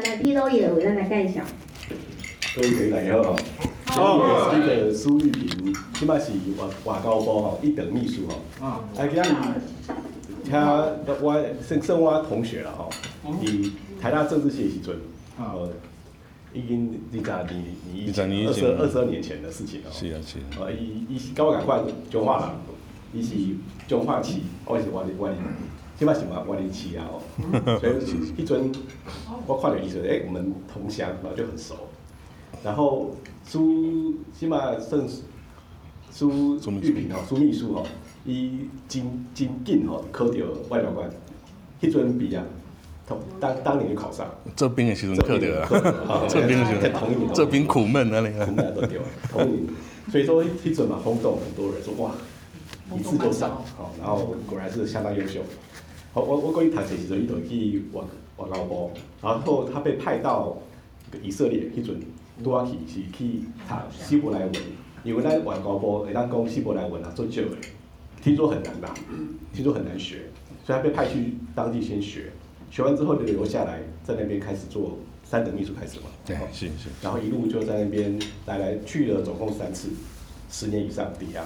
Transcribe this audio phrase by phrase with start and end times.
[0.00, 1.42] 来 P 都有，咱来介绍。
[2.56, 3.36] 各位同学大家好，
[4.16, 8.66] 哦，这个苏玉平，即摆是外外交部吼一等秘书吼。
[8.66, 8.80] 啊。
[8.96, 9.22] 啊，今日
[10.50, 12.88] 他我算算我同学啦吼，
[13.42, 13.70] 伫
[14.00, 14.96] 台大政治系时阵，
[15.38, 15.68] 哦，
[16.54, 19.92] 已经二十年年二十二十二年前的事情哦。
[19.92, 20.38] 是啊是。
[20.58, 22.48] 啊，伊伊是跟我共款中华人，
[23.12, 23.34] 伊是
[23.86, 25.28] 中华市，我是我我
[26.02, 27.22] 即摆是嘛我哋市啊哦。
[27.78, 27.92] 所以
[28.36, 28.72] 一尊
[29.46, 31.76] 我看到伊说，诶，我们同乡，然后就很熟。
[32.64, 35.00] 然后苏起码算
[36.10, 37.86] 苏玉平哦，苏秘书哦，
[38.24, 40.34] 伊真真紧吼考到
[40.70, 41.08] 外交官，
[41.80, 42.42] 迄阵毕业，
[43.06, 44.26] 同当当年就考上。
[44.56, 46.92] 这兵的时阵考到啊，这兵的时阵，
[47.32, 49.62] 做兵苦闷啊，你苦闷都对啊，同年，
[50.10, 52.10] 所以说迄阵嘛轰动很多人说哇，
[52.92, 55.38] 一次就上，好，然后果然是相当优秀。
[56.14, 58.02] 好，我我过去读册时阵，伊就去外
[58.36, 58.90] 外交部，
[59.22, 60.58] 然后他被派到
[61.22, 62.00] 以色列迄阵。
[62.42, 64.52] 拄啊去是去读希伯来文，
[65.04, 67.56] 因为咱外交部会当讲希伯来文啊，做少的，
[68.22, 68.92] 听说很难吧？
[69.54, 70.22] 听说很难学，
[70.66, 72.32] 所以他被派去当地先学，
[72.70, 76.06] 学完之后就留下来，在那边开始做三等秘书开始嘛。
[76.26, 76.88] 对，是是。
[77.00, 79.88] 然后一路就在那边来来去了，总共三次，
[80.50, 81.42] 十年以上抵押。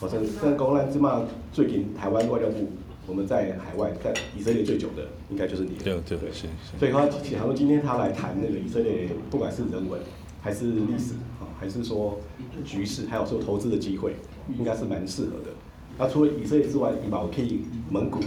[0.00, 2.68] 好像在公安之嘛，最近台湾外交部。
[3.06, 5.70] 我们在海外，在以色列最久的应该就是你。
[5.82, 6.46] 对对对，是。
[6.78, 10.00] 所以他他说今天他来谈那个以色列，不管是人文，
[10.40, 12.20] 还是历史，啊，还是说
[12.64, 14.14] 局势，还有说投资的机会，
[14.56, 15.50] 应该是蛮适合的。
[15.98, 18.20] 那除了以色列之外，我可以蒙古，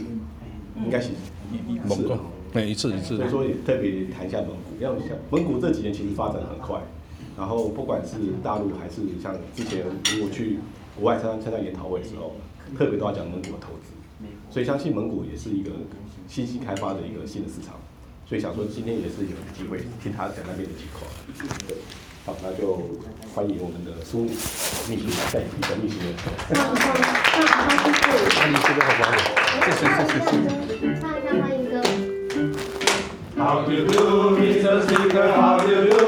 [0.84, 1.12] 应该是
[1.52, 2.08] 一一次。
[2.54, 3.18] 每一次一次。
[3.18, 6.82] 所以说也特别谈一下蒙古，要像蒙古这几年其实发展很快，
[7.38, 10.60] 然后不管是大陆还是像之前如果去
[10.96, 12.34] 国外参加参加研讨会的时候，
[12.78, 13.95] 特别都要讲蒙古的投资。
[14.56, 15.70] 所以相信蒙古也是一个
[16.30, 17.76] 新兴开发的一个新的市场，
[18.26, 21.04] 所以想说今天也是有机会听他讲那边的情况。
[22.26, 22.80] 好，那就
[23.34, 24.22] 欢迎我们的苏
[24.88, 26.00] 秘书代替的秘书。
[26.56, 28.00] 好，好，好，好，谢谢。
[28.40, 29.20] 欢迎这边好朋友，
[29.60, 30.32] 谢谢，谢谢。
[31.02, 31.84] 唱一下欢迎歌。
[33.36, 34.88] How do you do, Mr.
[34.88, 35.36] Speaker?
[35.36, 36.00] How do you do?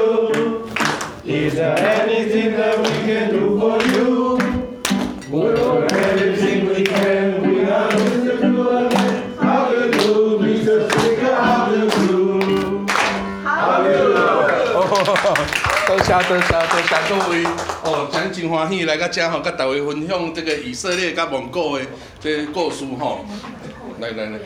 [1.26, 4.47] Is there anything that we can do for you?
[15.88, 17.42] 多谢多谢多谢各位
[17.82, 21.84] 哦，今真欢喜来到这吼，甲大家分享这个以色列甲蒙古的
[22.20, 23.24] 这个故事吼。
[23.98, 24.36] 来来来，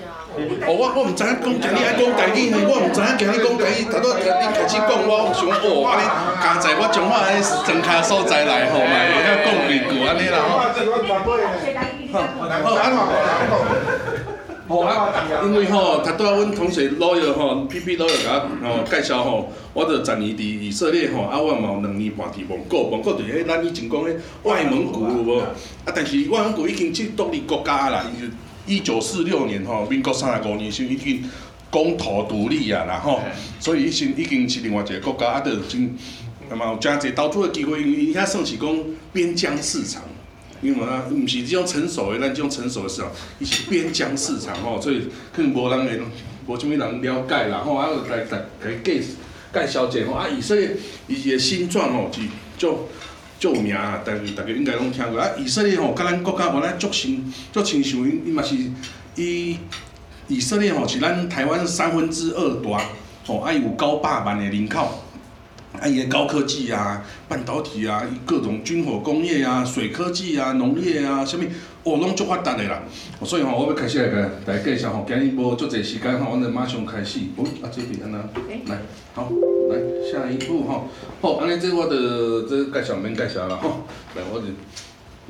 [0.66, 6.06] 哦我我唔知影讲今日爱讲台语呢，我唔知影今日讲台语，头拄听你开始讲，我想哦，安尼
[6.38, 10.62] 加在我从我安尼庄卡所在来吼，嘛会晓讲几句安尼啦吼。
[12.62, 13.10] 好，安好。
[14.72, 15.12] 好啊，
[15.44, 25.40] 因为吼，他拄仔阮同学老友吼，P P 老友甲吼介绍吼，我着十年伫以色列吼，啊，我嘛有两年半伫蒙古，蒙古伫迄咱以前讲迄外蒙古有无？
[25.40, 28.02] 啊，但是外蒙古已经即独立国家啦，
[28.66, 31.22] 伊一九四六年吼，民国三十五年时已经
[31.68, 33.20] 公投独立啊，啦吼，
[33.60, 35.94] 所以已经已经是另外一个国家，啊，着真，
[36.48, 38.74] 那么有真侪投资的机会，因为伊遐算是讲
[39.12, 40.02] 边疆市场。
[40.62, 46.00] 因为啊，毋是即种成熟的，咱即种成熟的市场，伊是边疆市场吼，所以可能无人会，
[46.46, 49.02] 无啥物人了解啦吼，啊，来来来介
[49.52, 50.70] 介绍者吼，啊，以色列
[51.08, 52.20] 伊个新传吼是
[52.56, 52.88] 足
[53.40, 58.54] 足有名啊，大大家应该拢听过啊，以色列吼，甲咱国家原来足亲足亲像伊伊嘛是
[59.16, 59.58] 伊
[60.28, 62.80] 以色列吼是咱台湾三分之二大，
[63.26, 65.01] 吼，啊伊有九百万的人口。
[65.82, 71.40] 啊，伊个高科技啊，半导体啊，各种军火工业啊，水科技啊，农业啊，啥物，
[71.82, 72.80] 哦，拢足发达的啦。
[73.24, 77.18] 所以吼，我要开始来甲大家介绍吼，今日无足侪时间吼，我就马上开始。
[77.36, 78.80] 哦，啊，这边安那，来，
[79.12, 79.28] 好，
[79.70, 79.76] 来
[80.08, 80.88] 下一步吼。
[81.20, 83.84] 好，安尼这我的这介绍免介绍啦吼。
[84.14, 84.46] 来，我就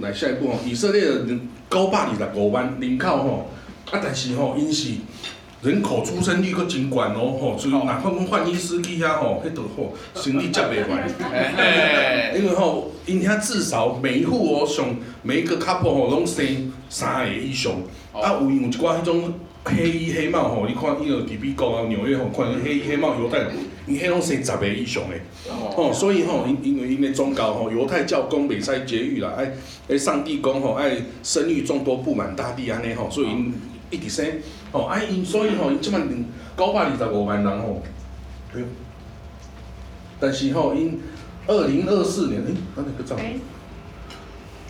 [0.01, 1.03] 来下一步吼，以色列
[1.71, 3.49] 九百二十五万人口吼，
[3.91, 4.91] 啊，但是吼，因是。
[5.63, 11.09] 人口出生率阁真悬哦，吼，所以哪怕讲换医师去遐吼，迄度吼，生理接袂完。
[12.37, 14.85] 因为吼，因遐至少每一户哦，上
[15.23, 16.45] 每一个 couple 吼，拢生
[16.89, 17.73] 三个以上。
[18.13, 19.33] 啊，有有一寡迄种
[19.65, 23.53] 黑衣黑帽吼，你看伊个伫美国啊、纽约吼，看黑衣黑帽犹太人，
[23.87, 25.23] 因迄拢生十个以上诶。
[25.49, 29.53] 吼，所以吼，因因为因为宗教吼，犹太教讲袂使节育啦，爱
[29.89, 33.55] 爱上帝讲吼，爱生育众多布满大地安尼吼，所以因。
[33.93, 34.25] 一直生，
[34.73, 36.09] 吼，啊，因所以吼，因即满
[36.57, 37.83] 九百二十五万人吼，
[38.53, 38.65] 对。
[40.19, 41.01] 但是吼，因
[41.47, 43.19] 二零二四年，诶，那个账，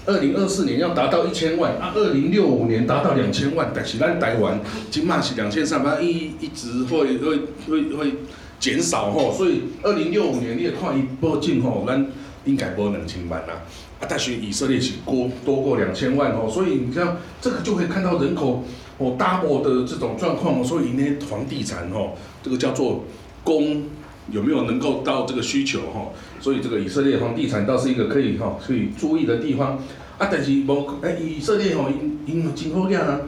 [0.06, 4.60] 二零二四年要达到一千万，啊，二零六五年达到两千万，但是咱台湾
[4.90, 7.36] 今嘛是两千三百，一一直会会
[7.68, 8.14] 会会
[8.58, 12.04] 减少吼，所以二零六五年你也看伊报警吼，咱
[12.46, 13.54] 应该无两千万啦，
[14.00, 18.64] 啊，但是以色列是过多过两千万吼，所以你看这个就可以看到人口
[19.02, 23.04] 哦 double 的这种状况，所以那些房地产吼，这个叫做
[23.42, 23.84] 供
[24.30, 29.78] 有没有能够到这个需求吼，所以这个以色列房地产倒是一个可以吼可以注意的地方
[30.18, 33.20] 啊，但是无哎以色列吼因因真好样啊。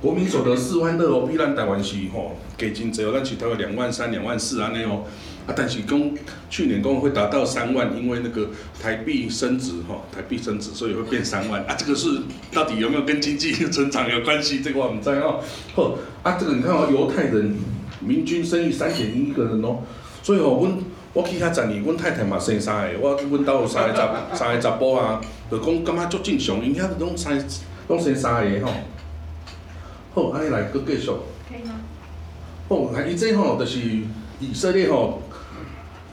[0.00, 5.04] 国民所得四万六哦，比咱台湾是吼给金只有，咱其他有两万三、两万四安尼哦。
[5.46, 6.10] 啊，但是讲
[6.48, 8.48] 去年讲会达到三万，因为那个
[8.80, 11.74] 台币升值吼，台币升值，所以会变三万啊。
[11.74, 12.08] 这个是
[12.52, 14.60] 到底有没有跟经济 成长有关系？
[14.60, 15.40] 这个我唔知哦。
[15.74, 17.56] 好啊，这个你看哦，犹太人
[18.06, 19.78] 平均生育三点一个人哦，
[20.22, 20.78] 所以哦，阮
[21.12, 27.44] 我去遐十年，阮太太嘛生三个，我阮兜有三个查三个查甫啊，就讲感觉足正常，因遐拢生
[27.88, 28.72] 拢生三个吼。
[30.14, 31.06] 好，安尼来搁继续。
[31.48, 31.80] 可以吗？
[32.68, 33.80] 哦，来伊这吼就是
[34.40, 35.22] 以色列吼，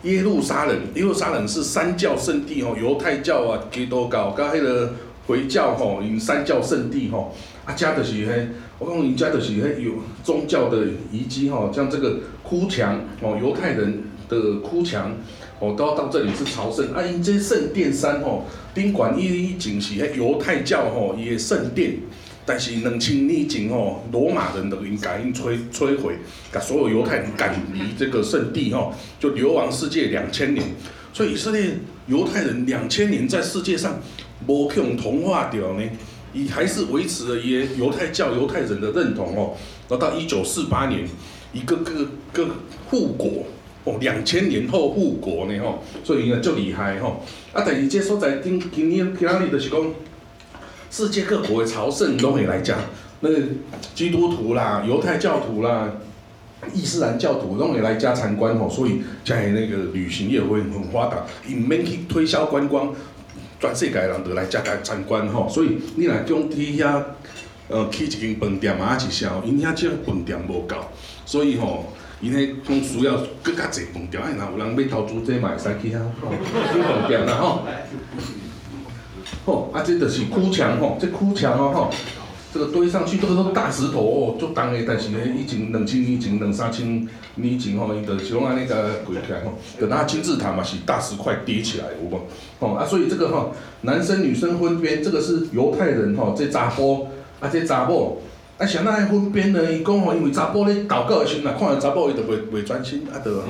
[0.04, 4.94] 耶路撒冷，耶路撒冷是三教圣地吼，犹太教啊、基督教甲迄个
[5.28, 7.36] 回教吼，因三教圣地吼，
[7.66, 8.48] 啊，加就是迄，
[8.78, 9.92] 我讲因加就是迄有
[10.24, 15.12] 宗教的遗迹吼，像这个哭墙哦，犹太人的哭墙
[15.60, 16.94] 哦，都要到这里是朝圣。
[16.94, 21.98] 啊，因这圣殿山吼，宾馆伊以前是迄犹太教吼伊的圣殿。
[22.50, 26.16] 但是两千年前吼，罗马人就已经赶因摧摧毁，
[26.52, 30.66] 把所有犹太人赶离这个圣地吼，就流亡世界两千年。
[31.14, 34.00] 所以以色列犹太人两千年在世界上
[34.48, 35.84] 无去用同化掉呢，
[36.34, 39.54] 以还是维持了伊犹太教犹太人的认同哦。
[39.88, 41.08] 然后到一九四八年，
[41.54, 42.48] 一个个个
[42.90, 43.46] 复国
[43.84, 47.24] 哦，两千年后复国呢吼，所以呢就厉害吼。
[47.54, 49.80] 啊，但是这所在今今年今仔日就是讲。
[50.90, 52.78] 世界各国的朝圣都可以来讲，
[53.20, 53.40] 那个
[53.94, 55.88] 基督徒啦、犹太教徒啦、
[56.74, 62.94] 伊斯兰教徒都可以来家参观吼，所以在那个旅行业会很发达，伊免去推销观光，
[63.60, 67.04] 全世界人都来家来参观吼，所以你来讲去遐，
[67.68, 70.76] 呃，去一间饭店嘛是啥，因遐即个饭店无够，
[71.26, 76.00] 所以吼，因迄讲需要更加济饭店，哎，若有人要投资这嘛会使去遐，
[76.82, 77.66] 饭店啦吼。
[79.46, 81.90] 吼，啊，这就是哭墙吼，这哭墙哦吼，
[82.54, 84.80] 这个堆上去都是大石头哦，足重的。
[84.88, 92.22] 但是呢，以前两千年前、两三千年前吼，伊就是讲安尼个跪起来吼，就那金字塔嘛是大石块叠起来有无？
[92.60, 97.08] 吼啊，所以这个吼，男生女生分边，这个是犹太人吼，这查甫
[97.40, 98.22] 啊，这查某
[98.58, 99.72] 啊，像那分边呢？
[99.72, 103.44] 伊讲吼，因为查甫咧祷告的时阵啊，看到查某伊就袂袂专心，啊，就吼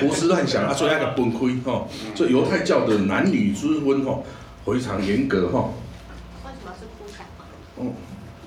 [0.00, 1.88] 胡思乱想啊，所以那个分开吼。
[2.14, 4.24] 所以犹太教的男女之分吼。
[4.66, 5.72] 非常严格哈。
[6.44, 7.24] 为什么是哭墙？
[7.76, 7.92] 哦，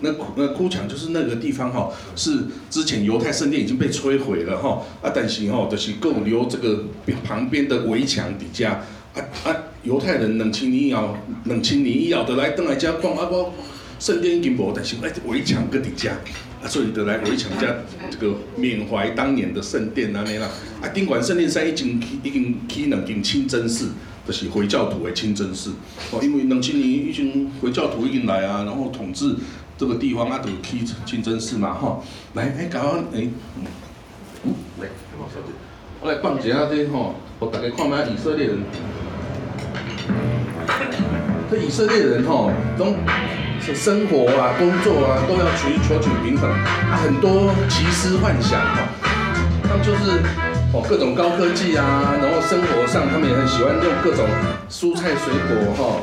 [0.01, 6.85] 那那哭墙就是那个地方哈，是之前犹太圣殿已经被摧毁了哈，啊，但是哈，就是够留这个
[7.23, 8.83] 旁边的围墙底下，
[9.13, 13.53] 啊啊，犹太人两千年以后，两千年以后就来登来家逛啊，我
[13.99, 16.17] 圣殿已经无，但是哎，围墙搁底下，
[16.63, 17.67] 啊，所以就来围墙家
[18.09, 20.49] 这个缅怀当年的圣殿啊，那啦，
[20.81, 23.89] 啊，尽管圣殿山已经已经起两间清真寺。
[24.29, 25.71] 就是回教徒的清真寺
[26.11, 29.35] 哦，因为两千年已经回教徒已经来啊，然后统治
[29.75, 31.99] 这个地方啊，就起清真寺嘛哈。
[32.35, 33.27] 来，哎，搞啊，哎，
[34.45, 34.87] 嗯，来，
[35.99, 38.59] 我来放一下这吼，我大家看下以色列人。
[41.49, 42.93] 这以色列人吼，都
[43.59, 48.89] 是生活啊、工作啊，都要求求取平衡啊，很多奇思幻想哈，
[49.63, 50.48] 他们就是。
[50.71, 54.21] 哦，各种高科技啊，然后生活上他们也很喜欢用各种
[54.69, 55.97] 蔬菜水果哈，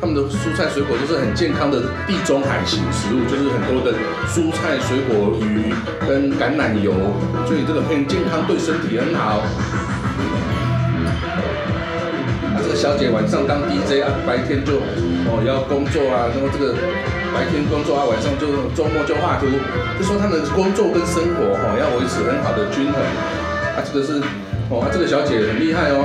[0.00, 3.98] 他们的蔬菜水果都是很健康的地中海型食物，就是很多的
[4.30, 5.74] 蔬菜水果、鱼
[6.06, 6.94] 跟橄榄油，
[7.50, 9.42] 所以这个很健康，对身体很好。
[12.54, 14.78] 啊，这个小姐晚上当 DJ 啊，白天就
[15.26, 16.78] 哦要工作啊，然后这个
[17.34, 19.50] 白天工作啊，晚上就周末就画图，
[19.98, 23.02] 就说他们工作跟生活哈要维持很好的均衡。
[23.72, 24.20] 啊，这个是
[24.68, 26.04] 哦，啊，这个小姐很厉害哦，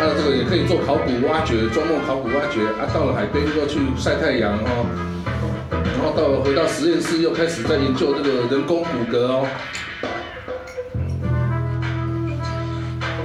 [0.00, 4.84] 啊，这个也可以做考古挖掘，周末考古挖掘，啊，到了海边又去晒太阳哦，
[5.72, 9.48] 然后到了回到实验室又开始在研究这个人工骨骼哦，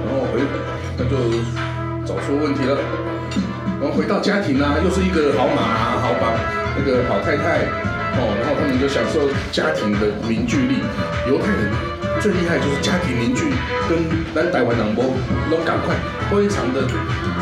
[0.00, 0.40] 然后回
[0.96, 1.36] 那就
[2.08, 2.80] 找出问题了，
[3.80, 6.32] 然后回到家庭啊，又是一个好马好爸，
[6.76, 7.68] 那个好太太
[8.16, 10.80] 哦，然后他们就享受家庭的凝聚力，
[11.28, 11.95] 犹太人。
[12.20, 13.44] 最厉害就是家庭凝聚，
[13.88, 13.98] 跟
[14.34, 15.02] 咱台湾人无
[15.50, 15.94] 拢赶快，
[16.30, 16.82] 非常的。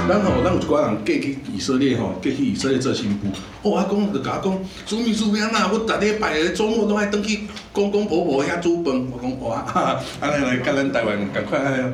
[0.06, 3.28] 然后咱有一寡人嫁去以色列吼，嫁去以色列做新妇。
[3.62, 7.40] 哦，阿公就甲我讲，煮面煮面呐，我逐礼拜的周末拢爱登去
[7.72, 9.06] 公公婆婆遐煮饭。
[9.10, 11.92] 我讲哇，哈哈，安尼来跟咱台湾赶快，哎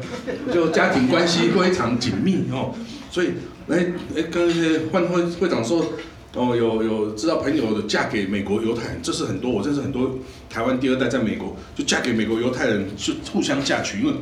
[0.53, 2.75] 就家庭关系非常紧密哦。
[3.11, 3.29] 所以，
[3.69, 5.85] 哎哎，跟那些换会会长说。
[6.35, 10.13] 哦，有有知道朋友的嫁给美国犹太人，这是很多，我认识很多
[10.49, 14.13] 台湾第二代在美国就嫁给美国犹太人，就互相嫁娶，因为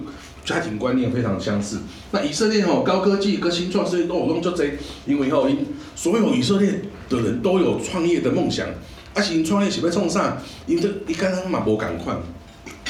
[0.42, 1.80] 家庭观念非常相似。
[2.10, 4.64] 那以色列哦，高科技跟新创事业都有弄就这，
[5.04, 5.58] 因为哦，因
[5.94, 8.66] 所有以色列的人都有创业的梦想，
[9.12, 10.38] 啊是因创业是要创啥？
[10.66, 12.16] 因这伊跟咱嘛无共款。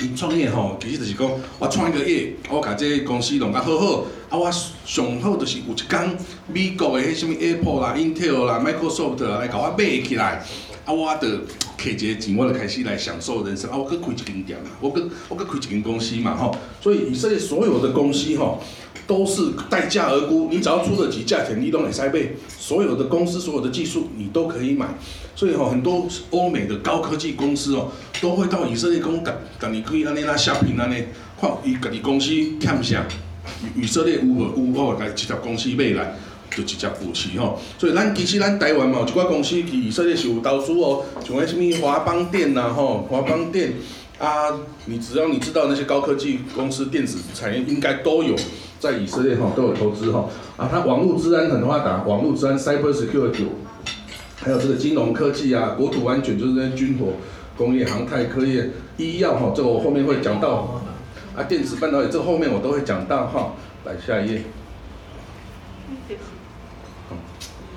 [0.02, 1.28] 因创业吼，其实就是讲，
[1.58, 4.50] 我创一个业，我甲这个公司弄甲好好，啊，我
[4.84, 10.44] 上好就是有一天，美国的迄什物 Apple 啦、Intel 啦、Microsoft 啦来甲我买起来，
[10.84, 11.26] 啊，我着
[11.76, 18.62] 摕一个钱，我就开始来享受人生，啊，我搁开一间店嘛，我搁我搁开一间公司嘛，吼，所以以色列所有的公司吼，
[19.06, 24.86] 都是待价而沽，你只要出得起价钱，你都会使买，所有的公司所有的技术你都可以买。
[25.38, 31.04] 所以吼，很多欧美的高科技公司哦，都会到以色列讲，等等你可以安尼啦，shopping 安尼，
[31.40, 33.06] 看伊家己公司欠啥，
[33.76, 36.16] 以色列有无有，我来直接公司买来，
[36.50, 37.56] 就直接付起吼。
[37.78, 43.74] 所以咱其实咱台湾嘛，有一寡公司去以色列是有投资哦，像迄什物华邦电呐吼，华邦电
[44.18, 44.50] 啊，
[44.86, 48.34] 你只要你知道那些高科技公司电子产业应该都有
[48.80, 50.28] 在以色列吼都有投资吼。
[50.56, 53.44] 啊，它网络治安很发达，网络治安 cyber security。
[54.40, 57.14] 还有这个金融科技啊，国土安全就是那军火、
[57.56, 60.80] 工业、航太、科业、医药哈，这个我后面会讲到。
[61.36, 63.52] 啊，电子半导体这后面我都会讲到哈。
[63.84, 64.42] 来下一页。
[67.08, 67.16] 好，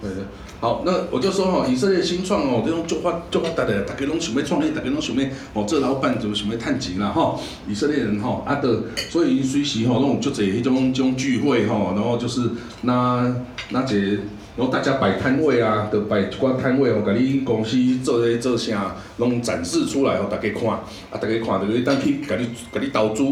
[0.02, 0.16] 对的。
[0.60, 7.40] 好，那我就说哈，以色列新创哦，这种就发就发达的，大家拢想要创业，大家拢想要哦，这老板就想要赚钱啦哈。
[7.68, 12.50] 以色列人哈，啊的，所以随时哈，拢就做迄种种聚会哈，然后就是
[12.82, 13.36] 那
[13.70, 14.20] 那这。
[14.58, 20.70] 然后大家摆摊位啊，就摆一寡摊位哦，甲你公司做咧做啥，拢展示出来，互大家看。
[20.70, 23.24] 啊，大家看着你当去甲你甲你投资，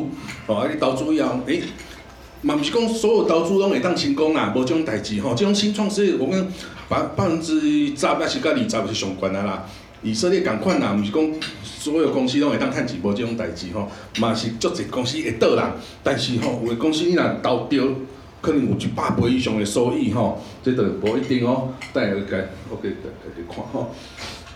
[0.48, 1.62] 哦，啊，你投资以后，诶，
[2.42, 5.36] 嘛毋是讲所有投资拢会当成功啦，无种代志吼。
[5.36, 6.48] 这种新创事业，我讲
[6.88, 7.60] 百百分之
[7.94, 9.66] 十还是甲二十是上悬啊啦。
[10.02, 13.92] 以色列共款啦，毋是讲所有公司拢会当趁钱，无这种代志吼。
[14.22, 17.84] 嘛是足侪公司会倒啦，但是吼，有的公司你若投着。
[18.42, 21.74] 可能有一百倍以上的收益吼，这都无一定哦。
[21.92, 23.92] 带来个，OK，大家看吼。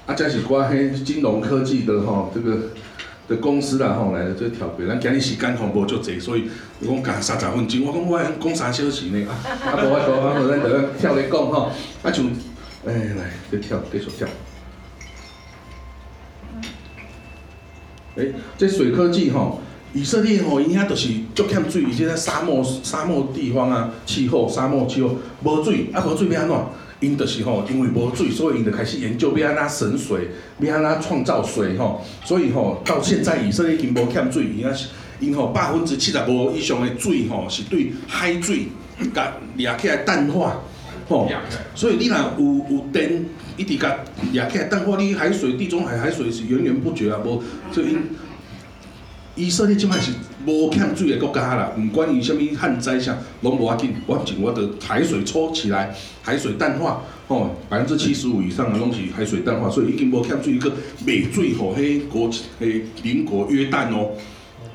[0.05, 2.69] 啊，这是寡迄金融科技的吼，这个
[3.27, 4.87] 的公司啦吼，来了这条规。
[4.87, 6.49] 咱今日时间吼无足济，所以
[6.81, 9.27] 我讲三十分钟，我讲我讲三小时呢。
[9.27, 11.71] 啊，无法度，啊，无咱就跳来讲吼。
[12.03, 12.25] 啊，像，
[12.85, 14.27] 哎，来，再跳，继续跳。
[18.15, 19.59] 哎，这水科技吼。
[19.93, 26.57] 以色列吼，伊遐就是足欠水，而且在沙漠沙漠地方啊，气候沙漠气候无水，啊无水要安怎？
[26.99, 30.29] 因就是吼，因为无水，所以因就开始研究要安怎省水，
[30.61, 32.01] 要安怎创造水吼。
[32.25, 34.87] 所以吼，到现在以色列已经无欠水，因啊是
[35.19, 38.69] 因吼百分之七十五以上的水吼是对海水
[39.13, 40.61] 甲掠起来淡化
[41.07, 41.29] 吼。
[41.75, 43.23] 所以你若有有电，
[43.57, 43.95] 一直甲
[44.31, 47.95] 掠起来淡化，你海水地中海海水是源源不绝啊，无所以。
[49.35, 50.11] 以色列即摆是
[50.45, 64.11] 无欠水的国家啦，毋管伊什物旱灾啥，拢无要紧，我紧我的海水抽起来，海水淡化，吼，百分之七十五以上的拢是海水淡化，所以已经无欠水，一个卖水互迄国迄邻国约旦哦，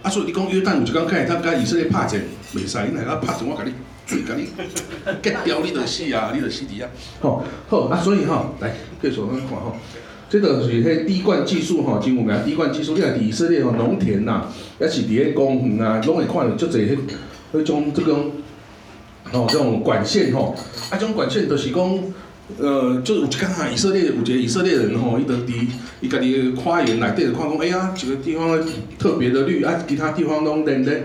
[0.03, 2.21] 啊，所以你讲约旦有一工开，他甲以色列拍战，
[2.53, 3.73] 袂使，因来甲拍战，我甲你
[4.07, 4.49] 水甲你
[5.23, 9.77] 割掉，你就死啊，你就死伫啊，吼，好，啊，所以吼，来继续咱看吼。
[10.31, 12.35] 这个是迄滴灌技术吼，真有名。
[12.45, 14.43] 滴灌技术，你看以色列吼农田呐，
[14.79, 16.99] 也是伫咧公园啊，拢会看到足侪迄
[17.55, 18.33] 迄种这种
[19.33, 20.55] 吼，这种管线吼。
[20.91, 21.99] 啊，种管线就是讲，
[22.59, 25.67] 呃，就有一间啊，以色列有一个以色列人吼，伊就伫
[26.03, 28.61] 伊家己花园内底就看讲，哎呀，一个地方
[28.99, 31.03] 特别的绿，啊，其他地方拢冷冷。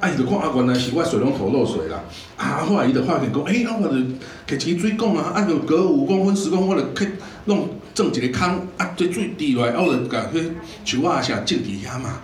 [0.00, 2.02] 啊，伊就看啊，原来是我水龙头漏水啦。
[2.36, 3.94] 啊，后来伊就发现讲，哎，啊，我就
[4.48, 7.12] 摕支水管啊，啊，就隔五公分、十公分，我就去
[7.44, 10.42] 弄种一个坑，啊，这水滴落来，我就甲迄
[10.84, 12.20] 树啊啥种伫遐嘛。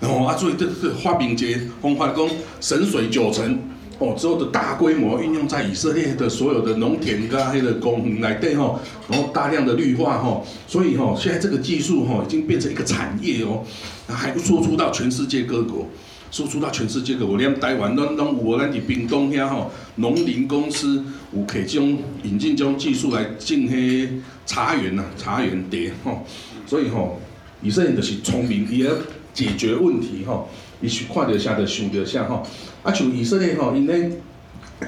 [0.00, 2.28] 然后啊，所以这个发明一个方法讲
[2.60, 3.58] 省水九成，
[3.98, 13.62] 哦，之后的大规模运用在以色列的所有的农田跟迄个公园内底吼，然后大量的绿化吼，所以吼，现在这个技术吼已经变成一个产业哦，
[14.08, 15.86] 还输出到全世界各国。
[16.30, 24.08] 输出到全世界个，我连台湾拢拢有，咱伫屏东遐吼，农林公司有摕种引进种技术来种迄
[24.46, 26.24] 茶园呐，茶园茶吼，
[26.66, 27.20] 所以吼，
[27.62, 28.92] 以色列就是聪明，伊要
[29.34, 30.48] 解决问题吼，
[30.80, 32.46] 伊是看着啥就想到啥吼。
[32.82, 34.10] 啊，像以色列吼，因咧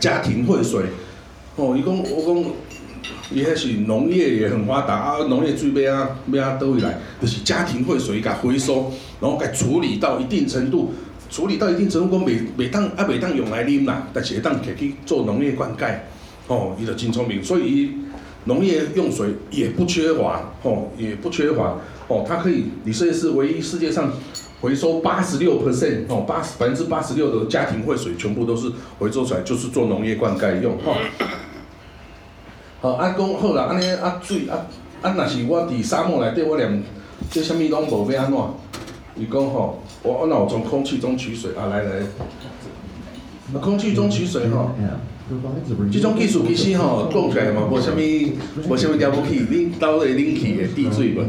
[0.00, 0.84] 家庭会水，
[1.56, 2.44] 吼，伊讲我讲，
[3.34, 10.94] 伊迄是农业也很发达啊，农业水要啊要啊倒位来，就是家庭会水甲回收，然后甲处理到一定程度，
[11.32, 15.92] 处理到一定程度，讲每每当啊每当用来啉啦，但是会当摕去做农业灌溉，
[16.46, 17.90] 吼，伊就真聪明，所以伊
[18.44, 24.12] 农业用水也不缺乏，吼，也不缺乏，哦，它可以，以色列是唯一世界上。
[24.62, 30.94] 回收八十六 percent 哦，八十百分之八十六的家庭会水全部都是回收出来，就是做农业灌溉用吼。
[32.80, 34.64] 好，啊讲好啦，安尼啊水啊
[35.02, 36.80] 啊，若是我伫沙漠内底，我连
[37.28, 38.38] 这啥物拢无要安怎？
[39.14, 41.90] 你讲吼，我我若从空气中取水啊，来来，
[43.54, 44.70] 啊空气中取水吼。
[45.90, 47.96] 这种技术其实吼讲起来嘛，无啥物，
[48.68, 49.40] 无啥物了不起。
[49.42, 51.20] 恁兜的冷气会滴水无？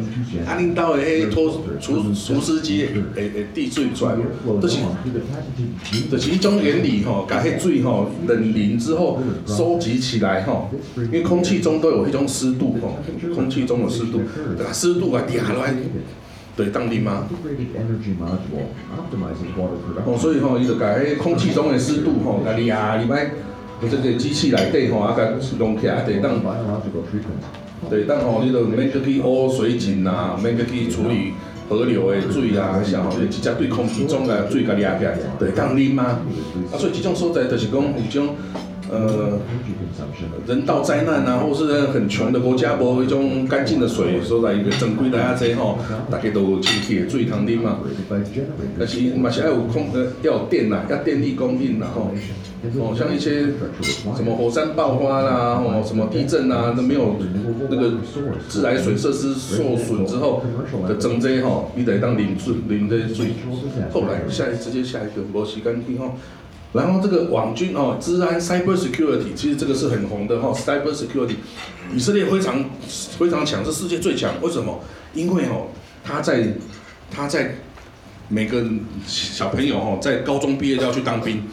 [0.45, 1.49] 啊，恁兜的迄拖
[1.79, 4.59] 除除湿机会会滴水出来无？
[4.59, 4.79] 都是，
[6.11, 12.97] 就是一种原理吼，把迄水吼冷凝之后收集起来吼，因为空气中都有一种湿度吼，
[13.33, 14.21] 空气中的湿度，
[14.73, 15.73] 湿度啊压落来，
[16.55, 17.27] 对，当啉嘛。
[20.05, 23.31] 哦，所以吼，伊就把迄空气中的湿度吼，甲压入来。
[23.89, 25.27] 这个机器内底吼，啊，甲
[25.59, 26.39] 弄起来啊，得当，
[27.89, 31.33] 得当吼，你都免去去污水井呐，免去处理
[31.67, 36.21] 河流的水啊，啥吼，直接对空气中的水甲掠起来，得当啉啊。
[36.71, 38.35] 啊，所以这种所在就是讲有种
[38.93, 39.39] 呃
[40.45, 45.79] 人道灾难啊，或是很穷的国家无一种干净的水，所在一个正规来啊这吼，
[46.11, 47.79] 大家都有清气的水通啉嘛。
[48.77, 52.11] 但是嘛是要有空呃要有电呐，要电力供应呐吼。
[52.79, 53.47] 哦，像一些
[54.15, 57.17] 什么火山爆发啦，哦，什么地震啊，都没有
[57.69, 57.91] 那个
[58.47, 60.41] 自来水设施受损之后
[60.87, 63.31] 的整这吼，你得当淋水淋这水。
[63.91, 66.15] 后来下一直接下一个无时间去吼。
[66.73, 71.35] 然后这个网军哦，治安 cyber security，其实这个是很红的哈，cyber security，
[71.93, 72.65] 以色列非常
[73.19, 74.33] 非常强，是世界最强。
[74.41, 74.79] 为什么？
[75.13, 75.67] 因为哦，
[76.03, 76.47] 他在
[77.11, 77.55] 他在
[78.27, 78.63] 每个
[79.05, 81.43] 小朋友哦，在高中毕业就要去当兵。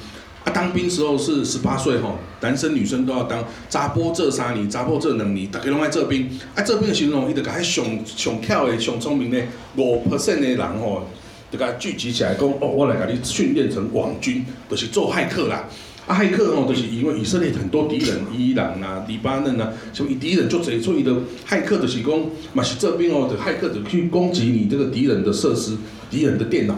[0.42, 3.44] 啊，当兵时候是十八岁吼，男生女生都要当。
[3.68, 6.30] 扎波这三年，扎波这两年，大家拢爱这兵。
[6.54, 9.38] 啊，这兵的时候，伊就甲迄上上巧的、上聪明的
[9.76, 11.02] 五 percent 的人哦，
[11.50, 15.64] 就甲聚集起来讲，哦，我来甲你训练成网军，就是做骇客啦。
[16.06, 21.12] 啊，骇客吼，就是因为以色列很多敌人，伊朗啊、黎巴嫩啊，什么敌人就做出伊的
[21.48, 22.20] 骇客就是讲，
[22.52, 25.76] 嘛是这边哦，的骇客就去攻击你这个敌人的设施、
[26.10, 26.74] 敌人的电脑。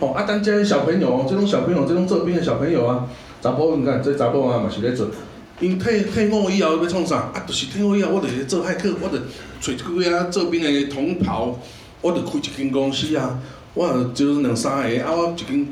[0.00, 3.06] 哦，啊，咱这些小朋友哦，这种小朋友，这种这边的小朋友啊，
[3.40, 5.08] 查甫你看这查甫啊嘛是咧做，
[5.60, 7.16] 因退退伍以后要创啥？
[7.32, 9.18] 啊，就是退伍以后，我就是做骇客，我就
[9.60, 11.58] 找几个啊做兵的同袍，
[12.00, 13.40] 我就开一间公司啊，
[13.78, 15.68] 我就是两三个啊，我一间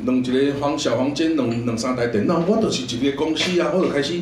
[0.00, 4.20] 两一个房小房间，两两三台电脑，我就是一个公司啊，我就开始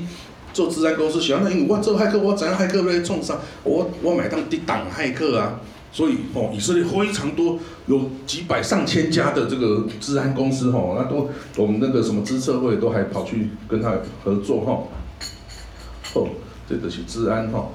[0.53, 1.21] 做治安公司。
[1.21, 5.61] 想那因为我做骇客，我知影骇客要创啥，我我买当抵挡骇客啊。
[5.91, 14.85] 所以哦，以色列非常多，有几百上千家的这个治安公司哈，那都我们那个什么资策会都还跑去跟他合作哈。
[16.15, 16.29] 哦，
[16.69, 17.71] 这个是治安哈，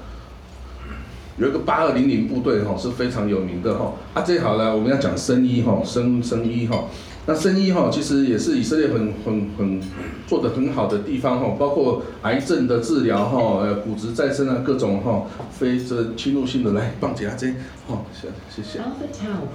[1.38, 3.94] 有一个八二零零部队哈是非常有名的哈。
[4.14, 6.84] 啊，这好了，我们要讲生医哈，生生医哈。
[7.24, 9.80] 那生医哈，其实也是以色列很很很
[10.26, 17.46] 做的很好的地方哈，包括癌症的治疗哈，呃，骨质再生啊，各种哈，非这侵入性的来棒姐啊这，
[17.86, 18.04] 好，
[18.50, 18.80] 谢谢。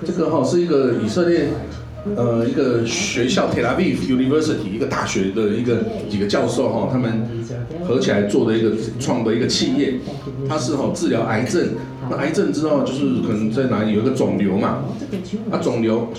[0.05, 1.49] 这个哈是一个以色列。
[2.15, 7.27] 呃，一个学校 Tel Aviv University 一个大学的一个几个教授哈，他们
[7.83, 9.95] 合起来做的一个创的一个企业，
[10.47, 11.69] 它是哈治疗癌症。
[12.09, 14.83] 那癌症知道就是可能在哪里有一个肿瘤嘛，
[15.51, 16.09] 啊肿瘤，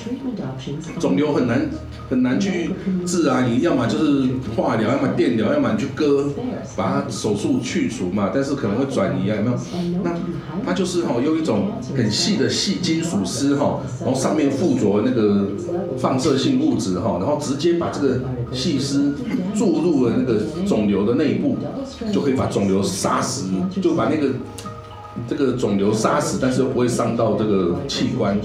[0.99, 1.69] 肿瘤很难
[2.09, 2.71] 很难去
[3.07, 6.29] 治啊，你要么就是化疗，要么电疗，要么你去割，
[6.77, 9.59] 把它手术去除嘛，但是可能会转移啊，有没有？
[10.03, 10.15] 那
[10.65, 15.49] 它就是哈用一种很细的细金属丝哈，然后上面附着那个。
[15.99, 18.21] 放射性物质哈，然后直接把这个
[18.53, 19.17] 细丝
[19.53, 21.57] 注入了那个肿瘤的内部，
[22.13, 23.49] 就可以把肿瘤杀死，
[23.83, 24.29] 就把那个
[25.27, 28.39] 这个肿瘤杀死，但是又不会伤到这个器官。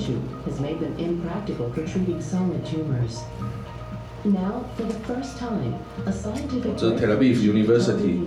[4.26, 8.22] Now, for the first time, a scientific Tel Aviv University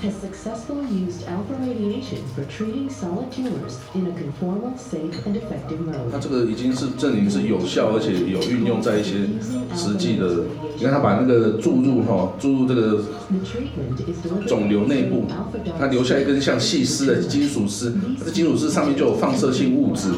[0.00, 5.80] has successfully used alpha radiation for treating solid tumors in a conformal, safe, and effective
[5.80, 6.12] mode.
[6.12, 9.26] 它这个已经是证明是有效，而且有运用在一些
[9.74, 10.44] 实际的。
[10.76, 13.02] 你看，他把那个注入哈，注入这个
[14.46, 15.24] 肿瘤内部，
[15.76, 17.92] 它留下一根像细丝的金属丝，
[18.24, 20.10] 这金属丝上面就有放射性物质。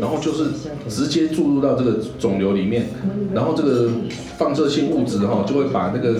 [0.00, 0.50] 然后就是
[0.88, 2.86] 直接注入到这个肿瘤里面，
[3.34, 3.90] 然后这个
[4.38, 6.18] 放射性物质哈、就会把那个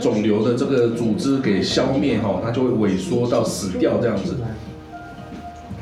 [0.00, 4.36] 肿瘤的这个组织给消灭哈、它就会萎缩到死掉这样子，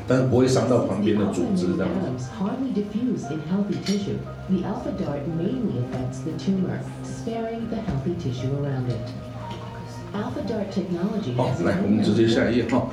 [0.07, 2.25] 但是不会伤到旁边的组织这样子。
[11.35, 12.87] 好来，我们直接下一页哈。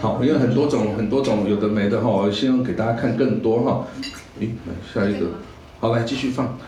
[0.00, 3.86] 好，因为很多种很多种有的没的哈，我希望给大家看更多哈。
[4.40, 5.26] 诶，来下一个，
[5.78, 6.58] 好，来继续放。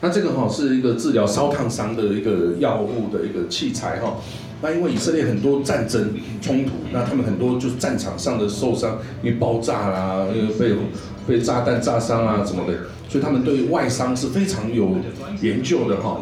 [0.00, 4.18] 那这个哈是一个治疗烧烫伤的一个药物的一个器材哈。
[4.62, 10.76] 那因为以色列很多战争冲突，那他们很多就是战场上的受伤，因为爆炸啦，因为被
[11.26, 12.74] 被炸弹炸伤啊什么的，
[13.08, 14.96] 所以他们对外伤是非常有
[15.40, 16.20] 研究的哈。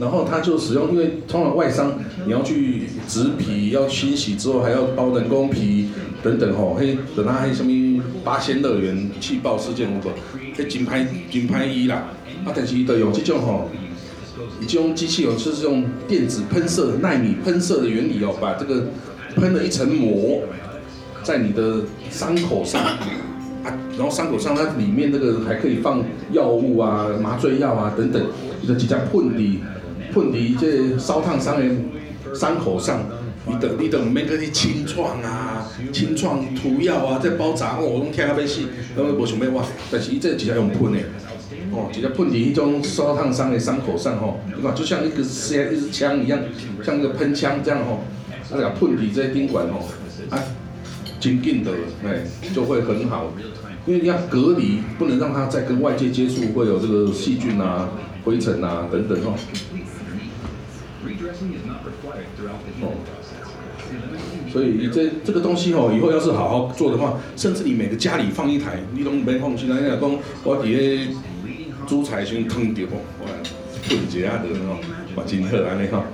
[0.00, 1.92] 然后他就使用，因为通常外伤
[2.24, 5.90] 你要去植皮，要清洗之后还要包人工皮
[6.22, 10.12] 等等吼，嘿，等它还什么八仙乐园气爆事件有无？
[10.56, 12.08] 迄真歹真歹医啦，
[12.44, 13.68] 啊，但是伊就用这种吼，
[14.66, 18.86] 这种机器哦，就是用电子喷射、纳米喷射的原理哦，把这个
[19.36, 20.40] 喷了一层膜
[21.22, 22.82] 在你的伤口上。
[23.62, 28.22] 啊，然后伤口上它里面那个还可以放药物啊、麻醉药啊等等，
[28.62, 29.56] 你就直接喷伫
[30.12, 33.00] 喷伫这烧烫伤的伤口上，
[33.46, 38.62] 你等你的唔免去清创啊、清创涂药啊，再包扎哦，我拢听啊要死，
[38.96, 40.98] 然后无想要我，但是伊这直接用喷的，
[41.72, 46.38] 哦，直接喷伫迄种烧烫伤的伤口上吼，你看就像一个枪一支枪一样，
[46.82, 48.04] 像一个喷枪这样吼，
[48.50, 49.88] 啊，给它喷伫这顶管吼，
[50.30, 50.38] 啊。
[51.20, 51.70] 紧紧的，
[52.02, 53.30] 哎，就会很好，
[53.84, 57.90] 因为你要隔离，不能让它再跟外界接触，会有这个细菌啊、
[58.24, 59.34] 灰尘啊等等哦。
[62.82, 62.92] 哦，
[64.52, 69.68] 所以这这个东西哦，以后要是好好做的话，甚至你每个家里放一台，你都没放心。
[69.68, 71.08] 人家讲我伫咧
[71.86, 73.26] 煮菜先烫着，我
[73.88, 74.78] 炖一下就哦，
[75.16, 76.04] 嘛真好安尼吼。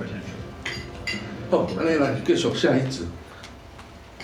[1.51, 3.03] 好，安尼来继续下一组。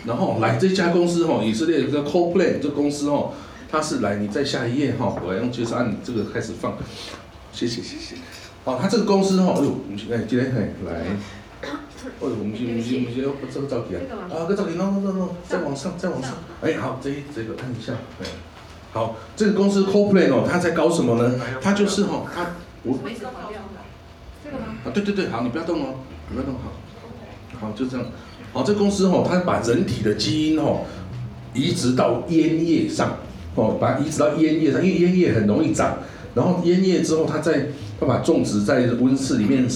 [0.06, 3.32] 然后来这家公司哈，以色列这个 CoPlay 这公司哈，
[3.70, 6.78] 它是来你再下一页哈，我用就是按你这个开始放，
[7.52, 8.16] 谢谢谢谢。
[8.66, 11.02] 好，它这个公司吼，哎呦，我们哎今天嘿来，
[11.60, 11.70] 哎呦，
[12.22, 18.26] 我们我们我们这个照片啊，啊，这照片 no no no no，再往上再往上，哎好，这一这个按一下，哎，
[18.94, 21.36] 好，这个公司 CoPlay 哦，它在搞什么呢？
[21.62, 22.52] 它就是哈，它
[22.84, 23.84] 我没什么好用的。
[24.46, 24.76] 这个吗？
[24.86, 25.96] 啊，对对对，好，你不要动哦，
[26.30, 26.72] 你不要动，好，
[27.60, 28.06] 好，就这样。
[28.54, 30.86] 好，这公司哦，它把人体的基因哦
[31.54, 33.18] 移植到烟叶上，
[33.56, 35.98] 哦，把它移植到烟叶上，因为烟叶很容易长。
[36.36, 37.68] 然后烟叶之后，它在
[38.00, 39.68] 它把种植在温室里面，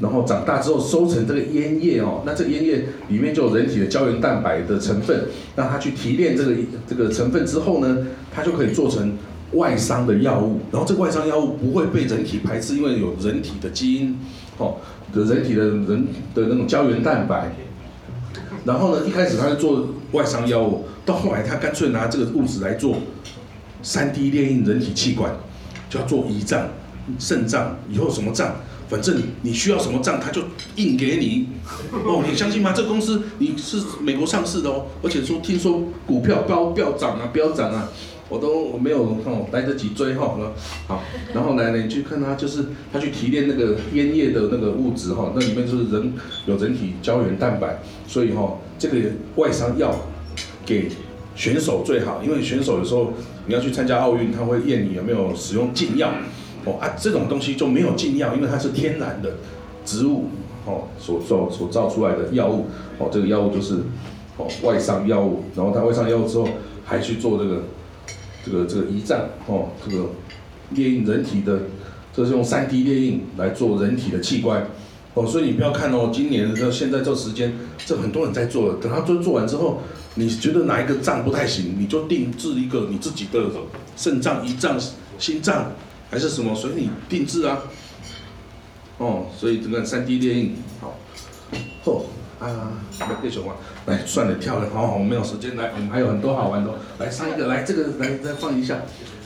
[0.00, 6.54] 然后长大之后收成这个烟叶哦，那这个烟叶里面就有人体的胶原蛋白的成分，让它去提炼这个
[6.86, 9.16] 这个成分之后呢，它就可以做成
[9.52, 10.60] 外伤的药物。
[10.70, 14.16] 然后这个外伤药物不会被人体排斥，因为有人体的基因
[14.58, 14.76] 哦，
[15.12, 15.86] 的人体的人
[16.34, 17.52] 的那种胶原蛋白。
[18.64, 22.96] 然后呢，一开始他是做外伤药物，到后来他干脆拿这个物质来做
[23.80, 25.32] 三 D 列印人体器官，
[25.88, 26.68] 就要做胰脏、
[27.18, 28.56] 肾脏，以后什么脏，
[28.88, 30.42] 反正你需要什么脏，他就
[30.76, 31.48] 印给你。
[32.04, 32.72] 哦，你相信吗？
[32.74, 37.88] 这个公司你是美国上市的哦，而且说听说股票飙飙涨啊，飙涨啊。
[38.28, 40.36] 我都我没有哦来得及追哈，
[40.88, 41.00] 好，
[41.32, 46.12] 然后来呢，你去看他，就是他去提炼那个烟叶的那个物质哈，那里面就是人
[46.44, 48.98] 有人体胶原蛋白，所以哈这个
[49.36, 49.94] 外伤药
[50.64, 50.88] 给
[51.36, 53.12] 选手最好，因为选手有时候
[53.46, 56.10] 你要去参加奥运，他会验你有没有使用禁药，
[56.64, 59.34] 哦啊这种东西就没有禁药，因为它是天然的
[59.84, 60.30] 植物
[60.64, 62.66] 哦所造所造出来的药物，
[62.98, 63.74] 哦这个药物就是
[64.36, 66.48] 哦外伤药物，然后它外伤药物之后
[66.84, 67.62] 还去做这个。
[68.48, 70.04] 这个这个胰脏哦，这个
[70.70, 71.62] 列印人体的，
[72.14, 74.64] 这是用三 D 列印来做人体的器官
[75.14, 77.52] 哦，所以你不要看哦，今年到现在这时间，
[77.84, 79.80] 这很多人在做了，等他做做完之后，
[80.16, 83.40] 你觉得哪一个脏不太行，你就定制一个你自己的
[83.96, 84.76] 肾脏、胰脏、
[85.18, 85.72] 心脏
[86.10, 87.62] 还是什么，随你定制啊。
[88.98, 90.98] 哦，所以这个三 D 列印好，
[91.84, 92.04] 哦。
[92.38, 92.44] 啊，
[93.00, 98.82] 来继续玩，来算了，跳了，好好，我没有时间，来，我们还有很多好玩的，来上一个，来这个，来再放一下，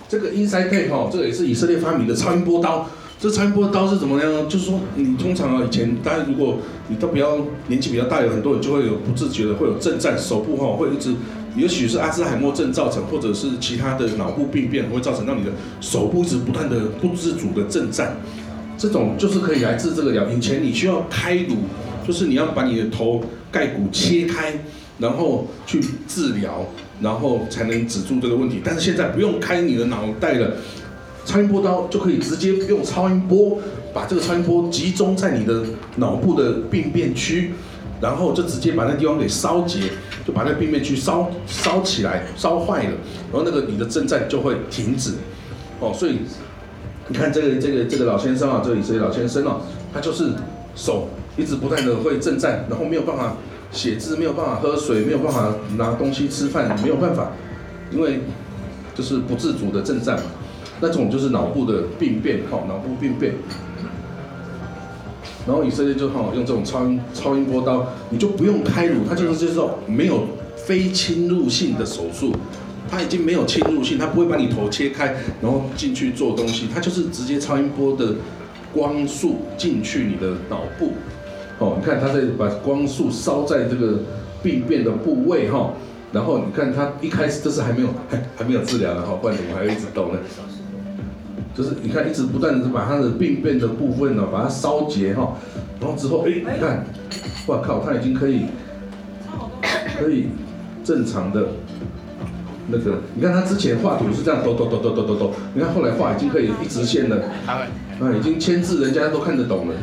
[0.08, 2.88] 这个 Inside Take 哈，这个也是以色列发明的超音波刀，
[3.20, 4.46] 这超音波刀是怎么样呢？
[4.48, 6.56] 就是说，你通常啊，以前大家如果
[6.88, 11.14] 你都比较年纪比较大，有很多人就会有不自觉的会有震颤，手部哈会一直，
[11.54, 15.50] 也许是阿兹海默症造成，或者是其他的脑部病变会造成让你的
[15.82, 18.16] 手部一直不断的不自主的震颤，
[18.78, 21.56] 这种就是可以来治这个疗，以前你需要开颅。
[22.02, 24.58] 就是你要把你的头盖骨切开，
[24.98, 26.66] 然后去治疗，
[27.00, 28.60] 然后才能止住这个问题。
[28.64, 30.56] 但是现在不用开你的脑袋了，
[31.24, 33.58] 超音波刀就可以直接用超音波
[33.92, 35.62] 把这个超音波集中在你的
[35.96, 37.52] 脑部的病变区，
[38.00, 39.80] 然后就直接把那地方给烧结，
[40.26, 42.92] 就把那病变区烧烧起来，烧坏了，
[43.32, 45.12] 然后那个你的震颤就会停止。
[45.80, 46.18] 哦，所以
[47.08, 49.60] 你看这个这个这个老先生啊，这里这位老先生哦，
[49.92, 50.30] 他就是
[50.74, 53.36] 手一直不断的会震颤，然后没有办法
[53.72, 57.32] 写字，没有办法喝水，没有办法拿东西吃饭，没有办法，
[57.90, 58.20] 因为
[58.94, 60.22] 就是不自主的震颤嘛。
[60.80, 63.34] 那种就是脑部的病变，哈、脑部病变。
[65.46, 72.34] 然后以色列就哈、用这种超音超音波刀，你就不用开颅，它就是这种没有非侵入性的手术，
[72.90, 78.14] 它已经没有侵入性，它不会把你头切开，然后进去做东西，它就是直接超音波的
[78.72, 80.92] 光束进去你的脑部。
[81.58, 84.00] 哦，你看它在把光束烧在这个
[84.42, 85.72] 病变的部位哈、
[86.12, 90.18] 然后你看它一开始这是还没有还还没有治疗的哈，不然怎么还会一直抖呢。
[91.54, 95.36] 就是你看一直不断的把它的病变的部分呢、把它烧结哈、
[95.80, 96.84] 然后之后哎，你看，
[97.46, 98.46] 哇靠，它已经可以
[99.98, 100.28] 可以
[100.84, 101.48] 正常的
[102.68, 107.66] 那个，你看它之前画图是这样抖抖抖抖抖抖抖，你看后来画已经可以一直线了，啊，
[108.18, 109.74] 已经签字人家都看得懂了，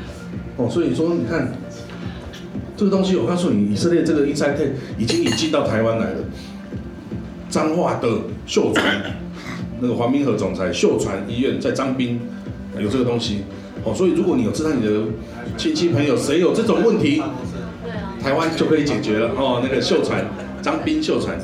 [0.55, 1.51] 哦，所以说你看
[2.75, 6.19] 这个东西，我告诉你，以色列这个 Inside Tech 已经引进到台湾来了，
[7.49, 8.07] 彰化的
[8.45, 8.85] 秀传，
[9.79, 12.19] 那个黄明和总裁秀传医院在张滨
[12.79, 13.43] 有这个东西，
[13.83, 15.03] 哦，所以如果你有知道你的
[15.57, 17.21] 亲戚朋友谁有这种问题，
[18.21, 19.31] 台湾就可以解决了。
[19.35, 20.25] 哦，那个秀传
[20.61, 21.37] 张滨秀传。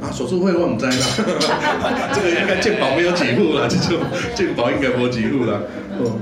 [0.00, 0.92] 啊，手术费我唔知啦，
[2.14, 4.00] 这个应该健保没有几户了，这种
[4.34, 5.60] 健保应该没有给付啦。
[5.98, 6.16] 哦，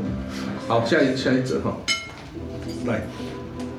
[0.67, 1.77] 好，下一下一则哈，
[2.87, 3.07] 来，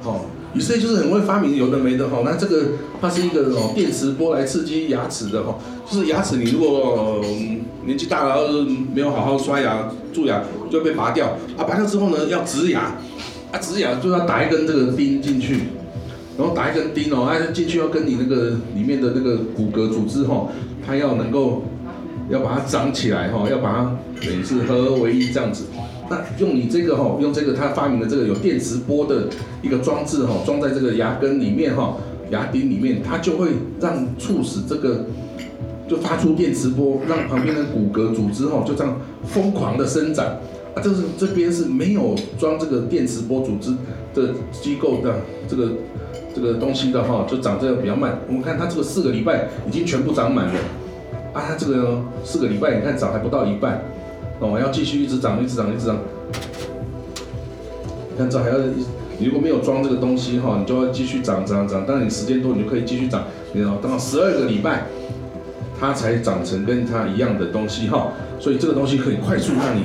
[0.02, 5.58] 好、以以色列就是很会发明有的没的哈、那这个它是一个哦电磁波来刺激牙齿的哈、
[5.90, 7.22] 就是牙齿你如果、
[7.86, 12.96] 年纪大了，要是没有好好刷牙蛀牙就会被拔掉啊，拔掉之后呢要植牙，
[13.52, 15.60] 啊植牙就要打一根这个钉进去。
[16.38, 20.48] 然后打一根钉哦，它进去要跟你那个里面的那个骨骼组织哈、
[20.88, 21.64] 它要能够
[22.30, 25.66] 要把它长起来哈、要把它等于是合二为一这样子。
[26.10, 29.28] 那用你这个哈、用这个他发明的这个有电磁波的
[29.62, 31.98] 一个装置哈、装在这个牙根里面哈、
[32.32, 35.06] 牙顶里面，它就会让促使这个
[35.88, 40.26] 就发出电磁波，让旁边的骨骼组织哈、就这样疯狂的生长。
[40.76, 43.72] 啊，这是这边是没有装这个电磁波组织
[44.14, 45.16] 的机构的
[45.48, 45.70] 这个
[46.36, 48.20] 这个东西的哈，就长这个比较慢。
[48.28, 50.54] 我们看它这个四个礼拜已经全部长满了，
[51.34, 53.82] 啊，它这个四个礼拜你看长还不到一半，
[54.40, 55.98] 哦，要继续一直长，一直长，一直长。
[58.12, 58.58] 你看这还要，
[59.20, 61.86] 如果没有装这个东西哈，你就要继续长长长。
[61.86, 64.86] 当然你时间多，你就可以继续长，你知道，等到十二个礼拜，
[65.80, 68.12] 它才长成跟它一样的东西哈。
[68.40, 69.84] 所以这个东西可以快速让你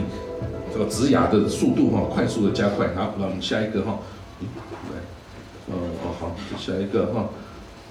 [0.72, 2.88] 这个植牙的速度哈，快速的加快。
[2.94, 3.98] 好，那我们下一个哈，
[4.40, 7.28] 来，哦哦好，下一个哈，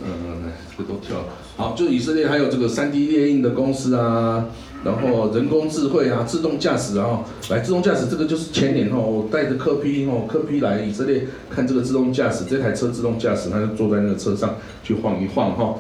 [0.02, 1.26] 嗯，来这个都跳了。
[1.56, 4.46] 好，就以色列还有这个三 D 列印的公司啊，
[4.84, 15.76] 然后人工智慧啊，自动驾驶啊，来自动驾驶这个就是前年哈，我带着科批哈，科批来以色列看这个自动驾驶，这台车自动驾驶，他就坐在那个车上去晃一晃哈。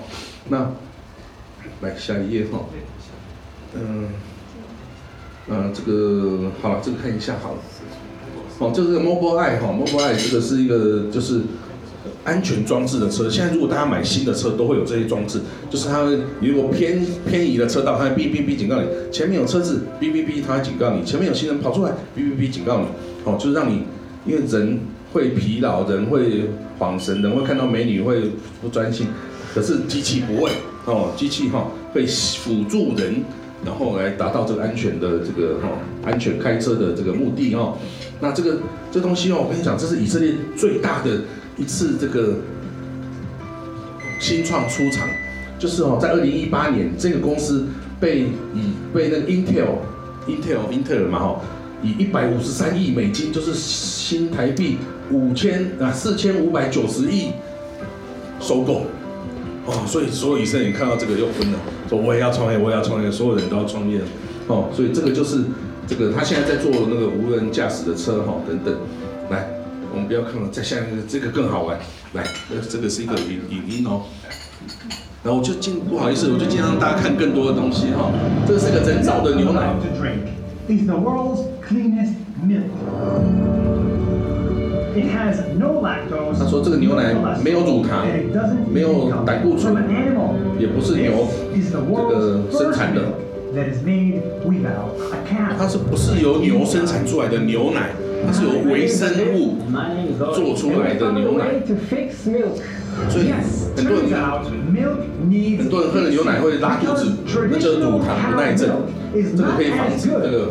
[0.50, 0.72] 那
[1.82, 2.60] 来下一页哈，
[3.76, 4.08] 嗯。
[5.46, 7.58] 嗯，这个好了，这个看一下好了。
[8.60, 11.42] 哦，这个 Mobile Eye 哈，Mobile Eye 这个是一个就是
[12.24, 13.30] 安全装置的车。
[13.30, 22.86] 现在如果大家买新的车，都会有这些装置，就是它会，如果偏偏移了车道，它会哔哔哔警告你，前面有车子，哔哔哔，它会警告你，前面有行人跑出来，哔哔哔警告你。
[23.26, 23.84] 哦，就是让你，
[24.26, 24.80] 因为人
[25.12, 28.32] 会疲劳，人会晃神，人会看到美女会
[28.62, 29.08] 不专心，
[29.54, 30.52] 可是机器不会。
[30.86, 33.24] 哦，机器哈、会辅助人。
[33.66, 35.70] 然后来达到这个安全的这个哈、
[36.04, 37.78] 安全开车的这个目的哈、
[38.20, 38.58] 那这个
[38.92, 41.22] 这东西哦，我跟你讲，这是以色列最大的
[41.58, 42.36] 一次这个
[44.20, 45.08] 新创出厂，
[45.60, 47.66] 就是哦，在二零一八年，这个公司
[48.00, 48.22] 被
[48.54, 49.80] 以被那个 Intel
[50.28, 51.42] Intel Intel 嘛哈、
[51.84, 54.78] 以一百五十三亿美金，就是新台币
[55.12, 57.32] 五千啊四千五百九十亿
[58.40, 58.86] 收购。
[59.66, 64.02] 哦，所以所有医生也看到这个又昏了，说我也要创业，我也要创业，所有人都要创业。
[64.48, 65.44] 哦，所以这个就是
[65.88, 68.76] 这个他现在在做那个无人驾驶的车哈、等等。
[70.14, 71.76] 不要看了再下一个这个更好玩。
[72.14, 72.24] 来
[72.70, 74.04] 这个是一个影影音哦。
[75.24, 78.12] 然后我就经不好意思我就经常让大家看更多的东西哈。
[78.46, 79.74] 这是个人造的牛奶。
[80.70, 82.14] Is the world's cleanest
[82.46, 82.70] milk.
[86.38, 88.06] 他说这个牛奶没有乳糖
[88.72, 89.76] 没有胆固醇
[90.60, 93.02] 也不是牛这个生产的。
[95.58, 97.92] 它是不是由牛生产出来的牛奶？
[98.26, 99.58] 它是由微生物
[100.34, 101.46] 做出来的牛奶。
[103.10, 103.32] 所以
[103.76, 104.10] 很多人
[105.58, 107.12] 很多人喝了牛奶会拉肚子，
[107.52, 108.70] 那这乳糖不耐症，
[109.14, 110.50] 这个可以防止这个。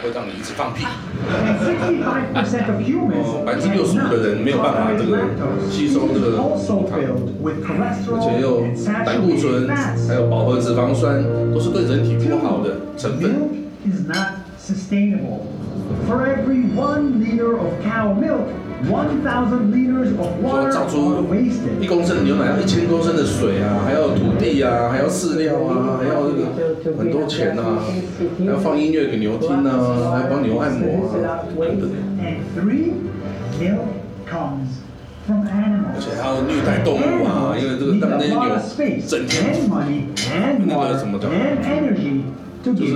[0.01, 0.85] 会让你一直放屁。
[0.85, 8.39] And 65% of humans 哦65%的人没有办法这个 lactose, 吸收这个 which is also 乳糖 filled with 而且 cholesterol
[8.39, 10.07] 又 and 胆固醇 saturated，fats.
[10.07, 13.29] 还有饱和脂肪酸，都是对人体不好的成分。
[13.31, 13.49] Milk
[13.85, 14.27] is not
[14.59, 15.45] sustainable.
[16.07, 21.24] For every one liter of cow milk, 1,000 liters of 说造出
[21.80, 26.22] 一公升的牛奶要一千公升的水啊，还要土地啊，还要饲料啊，还要
[26.96, 27.82] 很多钱呐、啊，
[28.38, 31.90] 还要放音乐给牛听呐、啊，还要帮牛按摩啊，等等。
[35.94, 38.38] 而且还要虐待动物啊，因为这个他们那些牛
[39.06, 39.34] 整天
[40.66, 41.28] 那个什么的，
[42.74, 42.92] 就是。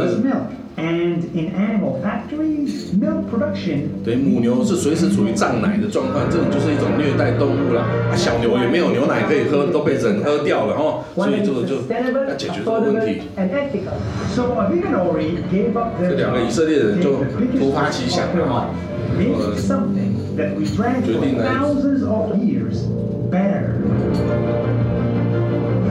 [0.81, 7.83] And in animal factories, milk production 对，母牛是随时处于胀奶的状况，这种就是一种虐待动物啦。
[8.11, 11.75] 啊，小牛也没有牛奶可以喝，都被人喝掉了哦，所以这个就
[12.27, 13.21] 要解决这个问题。
[16.01, 17.19] 这两个以色列人就
[17.59, 18.71] 突发奇想，然后
[19.19, 21.45] make something that we drank 决定来.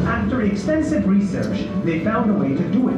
[0.07, 2.95] After extensive research, they found a way to do it.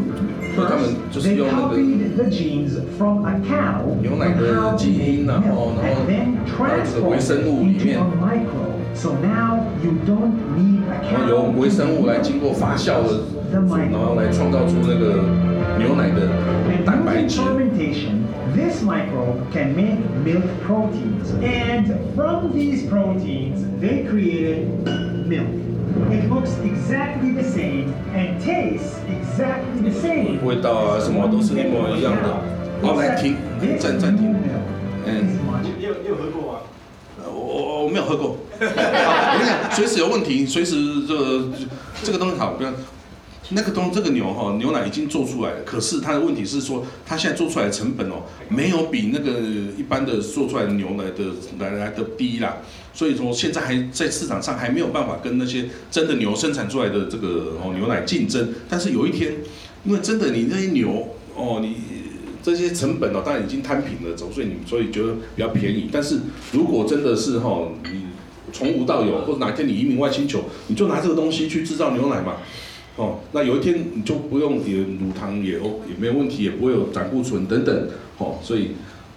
[0.54, 4.74] 所以他们 First, 就是 they 用那个 copied the genes from a cow 牛奶 and 的 how
[4.76, 6.26] 基 to 因， make 然后 milk, 然后 and then
[6.58, 8.66] 把这个微 transform 生 it 物里 into 面 a，micro.
[8.94, 13.68] So now you don't need a 然后 cow 由微 to 生物来 make 经过发酵的， the 然
[13.68, 13.98] micro.
[13.98, 15.22] 后来创造出那个
[15.78, 16.28] 牛奶的
[16.68, 17.40] And 蛋白 using 质。
[17.42, 21.30] fermentation, this microbe can make milk proteins.
[21.42, 24.68] And from these proteins, they created
[25.28, 25.46] milk.
[26.11, 30.43] It looks exactly the same and tastes exactly the same.
[30.43, 32.41] 味道啊什么都是一模一样的。
[32.81, 33.35] 好，来停
[33.79, 34.35] 暂暂停。
[35.05, 36.59] 嗯 much 你有你有喝过吗？
[37.23, 41.43] 呃我我我没有喝过，我跟你讲，随时有问题，随时这个
[42.03, 42.71] 这个东西好，不要
[43.49, 49.39] 那个东这个牛哈牛奶已经做出来了，可是它的问题是说，它现在做出来的成本哦，没有比那个
[49.77, 51.25] 一般的做出来的牛奶的
[51.59, 52.57] 来来的低啦，
[52.93, 59.33] 所以说现在还在市场上还没有办法跟那些真的牛生产出来的这个哦牛奶竞争，但是有一天，
[59.83, 61.75] 因为真的你那些牛哦你。
[62.43, 65.87] 这些成本哦，当然已经摊平了，走，所以你所以觉得比较便宜。
[65.91, 68.07] 但是如果真的是哈、你
[68.51, 72.37] 从无到有，或者哪天你移民外星球，你就拿这个东西去制造牛奶嘛，
[72.95, 78.69] 哦，那有一天你就不用也乳糖也 O 也没有问题，也不会有胆固醇等等，哦，所以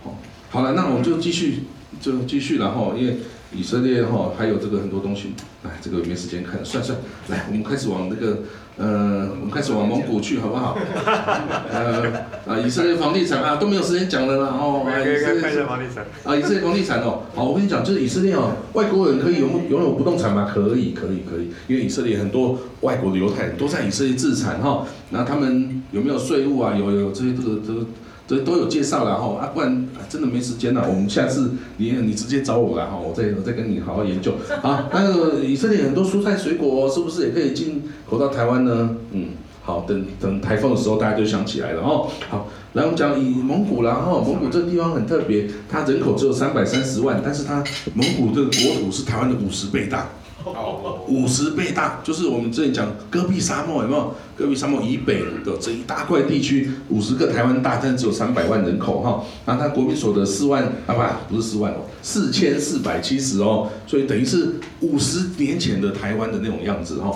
[0.02, 0.12] 哦，
[0.50, 1.60] 好了，那我们就继续
[2.02, 3.16] 就继续了哈，因为
[3.56, 8.38] 以色列哈还有这个很多东西，哎，这个没时间看，算算，来，我们开始往那个
[8.76, 10.76] 呃，我们开始往蒙古去好不好？
[11.70, 12.02] 呃
[12.46, 16.04] 啊，以色列房地产啊都没有时间讲了啦哦，啊以以色列房地产。
[16.24, 20.50] 啊，以色列房地产哦，好，我跟你讲，就是以色列哦，外国人可以拥拥有不动产吗？
[20.52, 26.74] 可以，可以，可以，因为以色列很多外国的犹太人都在以色列自产哈、那他们有没有税务啊？
[26.76, 27.86] 有有这些这个这个
[28.26, 34.32] 这都有介绍了哈、啊，不然、真的没时间了，我们下次你你直接找我了哈、我再我再跟你好好研究。
[34.62, 38.96] 好，那个以色列很多蔬菜水果、是不是也可以进口到台湾呢？
[39.12, 39.28] 嗯。
[39.66, 42.06] 好，等等台风的时候，大家就想起来了哦。
[42.28, 50.10] 好，来我们讲以蒙古啦，哈，蒙古这个地方很特别，它人口只有三百三十万，但是它蒙古这个国土是台湾的五十倍大，
[50.52, 54.14] 好五十倍大，就是我们之前讲戈壁沙漠有没有？
[54.36, 59.24] 戈壁沙漠以北的这一大块地区，五十个台湾大，但只有三百万人口哈。
[59.46, 67.10] 然后它国民所得四万啊不不是四万哦，四千四百七十哦，所以等于是五十年前的台湾的那种样子哈。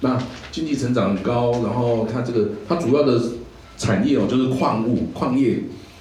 [0.00, 0.20] 那
[0.52, 3.18] 经济成长很高，然后它这个它主要的
[3.78, 5.60] 产业哦就是矿物矿业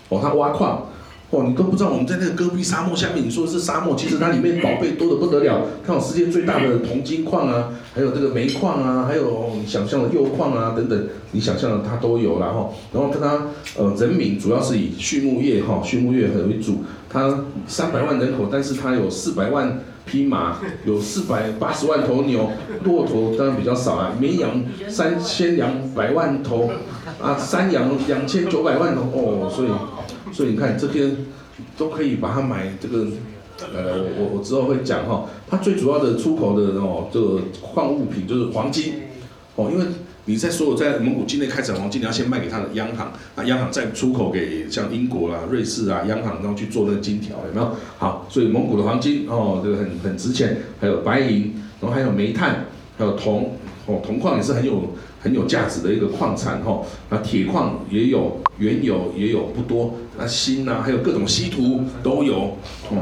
[0.10, 0.88] 哦，它挖矿。
[1.34, 5.66] 哦，你都不知道我们在那个戈壁沙漠下面，你说是沙漠，其实它里面宝贝多得不得了。
[5.84, 12.70] 看我世界最大的铜金矿啊，还有这个煤矿啊，还有你想象的铀矿啊等等，你想象的它都有啦哈。
[12.94, 16.84] 然后跟它呃人民主要是以畜牧业哈，畜牧业为主。
[17.10, 22.50] 它三百万人口，但是它有四百万匹马，有四百八十万头牛，
[22.84, 26.70] 骆驼当然比较少啊，绵羊三千两百万头，
[27.20, 29.70] 啊山羊两千九百万头哦，所以。
[30.34, 31.16] 所以你看这边
[31.78, 33.08] 都可以把它买这个
[33.74, 38.96] 呃，我我我之后会讲哈，它最主要的出口的哦，这个矿物品就是黄金
[39.56, 39.86] 哦，因为
[40.26, 47.76] 你在所有在蒙古境内开采黄金，你要先卖给它的央行，那央行再出口给像英国啦、瑞士啊央行，然后去做那个金条，有没有？
[47.98, 52.66] 好，所以蒙古的黄金哦，这个很很值钱，还有白银，然后还有煤炭，
[52.98, 53.56] 还有铜
[53.86, 54.94] 哦，铜矿也是很有
[55.24, 62.58] 很有价值的一个矿产哈，那铁矿也有，原油也有不多，那锌呐，还有各种稀土都有，
[62.92, 62.98] 嗯。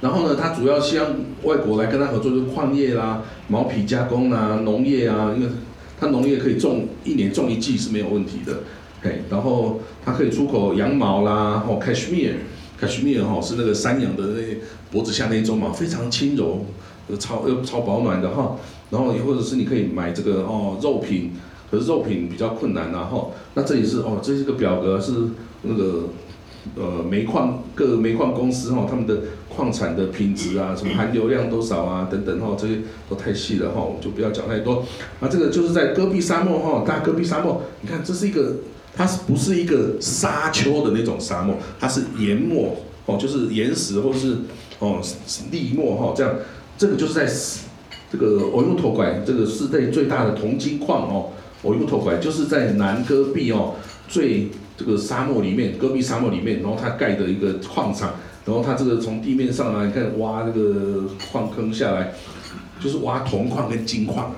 [0.00, 1.08] 然后呢，它主要希望
[1.44, 5.48] 外国来跟它合作，就是矿业啦、毛皮加工啦、农业啊，因为
[6.00, 8.64] 它农业可以种一年种一季是没有问题的，
[9.00, 9.22] 嘿。
[9.30, 14.42] 然后它可以出口羊毛啦，哦，cashmere，cashmere 哈是那个山羊的那
[14.90, 16.64] 脖子下那一种毛，非常轻柔，
[17.18, 18.56] 超又超保暖的哈。
[18.90, 21.32] 然后也或者是你可以买这个哦肉品，
[21.70, 25.12] 可是肉品比较困难然后那这里是哦，这是个表格是
[25.62, 26.04] 那个。
[26.76, 34.84] 呃，煤矿各煤矿公司哈，他们的矿产的品质啊，什么含硫量多少啊，等等哈，这些都太细了哈，我们就不要讲太多。
[35.20, 38.56] 那，这个就是在戈壁沙漠哈，大戈壁沙漠，你看这是一个，
[38.94, 41.56] 它是不是一个沙丘的那种沙漠？
[41.80, 42.76] 它是岩漠
[43.06, 44.36] 哦，就是岩石或是
[44.80, 46.34] 哦砾漠哈，这样，
[46.76, 47.26] 这个就是在
[48.10, 51.30] 这个欧尤托拐，这个世界最大的铜金矿哦，
[51.62, 53.74] 欧尤托拐就是在南戈壁哦，
[54.08, 54.48] 最。
[54.78, 61.02] 这个沙漠里面，戈壁沙漠里面，然后它盖的一个矿场，然后它这个从地面上来看挖这个
[61.32, 62.14] 矿坑下来，
[62.78, 64.32] 就是挖铜矿跟金矿，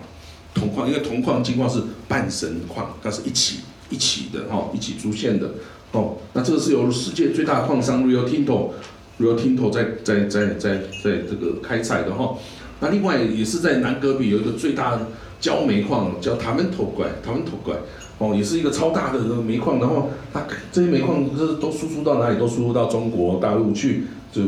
[0.55, 3.59] 铜矿因为铜矿金矿是半神矿，它是一起
[3.91, 5.51] 一起的哈，一起出现的
[5.93, 6.17] 哦。
[6.33, 12.35] 那这个是由世界最大的矿商 Rio Tinto，Rio Tinto 在在在在在这个开采的哈。
[12.81, 15.07] 那另外也是在南戈壁有一个最大的
[15.39, 17.77] 焦煤矿，叫塔门头怪，塔门头怪。
[18.19, 22.39] 哦，也是一个超大的煤矿，然后它这些煤矿是都输出到哪里？
[22.39, 24.43] 都输出到中国大陆去，就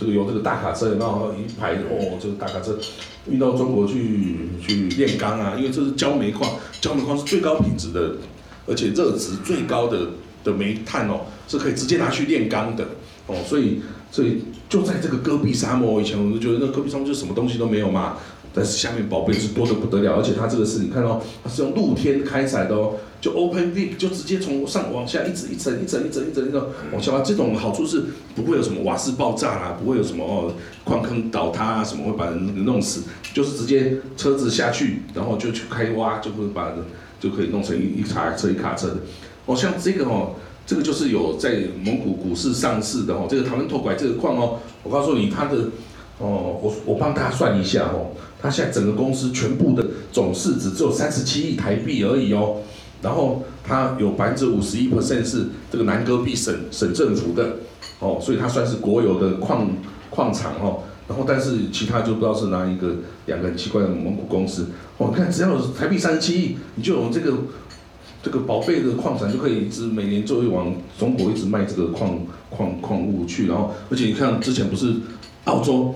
[0.00, 2.78] 这个有这个大卡车，然后一排哦，这个大卡车
[3.30, 8.14] 运到中国去去炼钢啊，因为这是焦煤矿，焦煤矿是最高品质的，
[8.66, 10.08] 而且热值最高的
[10.42, 12.82] 的煤炭哦，是可以直接拿去炼钢的
[13.26, 18.16] 哦，所以所以就在这个戈壁沙漠，以前我就觉得那戈壁沙漠就什么东西都没有嘛。
[18.54, 27.20] 但是下面宝贝是多的不得了，而且它这个是你看到，它是用露天开采的哦，就 open deep，就直接从上往下一直一层一层一层一层一层往下挖。
[27.20, 30.52] 这种好处是不会有什么瓦斯爆炸啦，不会有什么哦
[30.82, 33.02] 矿坑倒塌啊什么会把人弄死，
[33.34, 36.72] 就是直接车子下去，然后就去开挖，就会把
[37.20, 38.96] 就可以弄成一一卡车一卡车的。
[39.44, 40.34] 哦，像这个哦，
[40.68, 45.56] 这个就是有在蒙古股市上市的哦，这个唐人托拐这个矿哦，我告诉你它的
[46.18, 48.10] 哦，我我帮大家算一下哦。
[48.38, 52.56] 它现在整个公司全部的总市值只有三十七亿台币而已哦，
[53.00, 57.56] 然后它有百分之五十一 percent 是这个南戈壁省省政府的
[58.00, 59.70] 哦，所以它算是国有的矿
[60.10, 64.66] 矿场哦，然后但是其他就不知道是哪一个两个很奇怪的蒙古公司
[64.98, 67.32] 哦，你看只要有台币三十七亿，你就有这个
[68.28, 72.18] 这个宝贝的矿产就可以一直每年就会往中国一直卖这个矿
[72.50, 74.94] 矿矿物去，然后而且你看之前不是
[75.44, 75.94] 澳洲。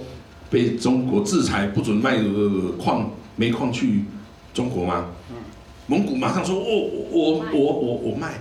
[0.50, 2.18] 被中国制裁，不准卖
[2.76, 4.04] 矿煤矿去
[4.52, 5.06] 中国吗？
[5.86, 8.34] 蒙古马上说：“哦，我我我我卖，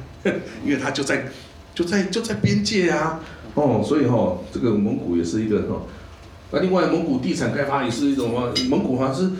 [0.65, 1.27] 因为它就在
[1.73, 3.21] 就在就在边界啊。”
[3.55, 5.83] 哦，所以哈，这个蒙古也是一个哈。
[6.51, 8.51] 那另外，蒙古地产开发也是一种啊。
[8.69, 9.31] 蒙古好像是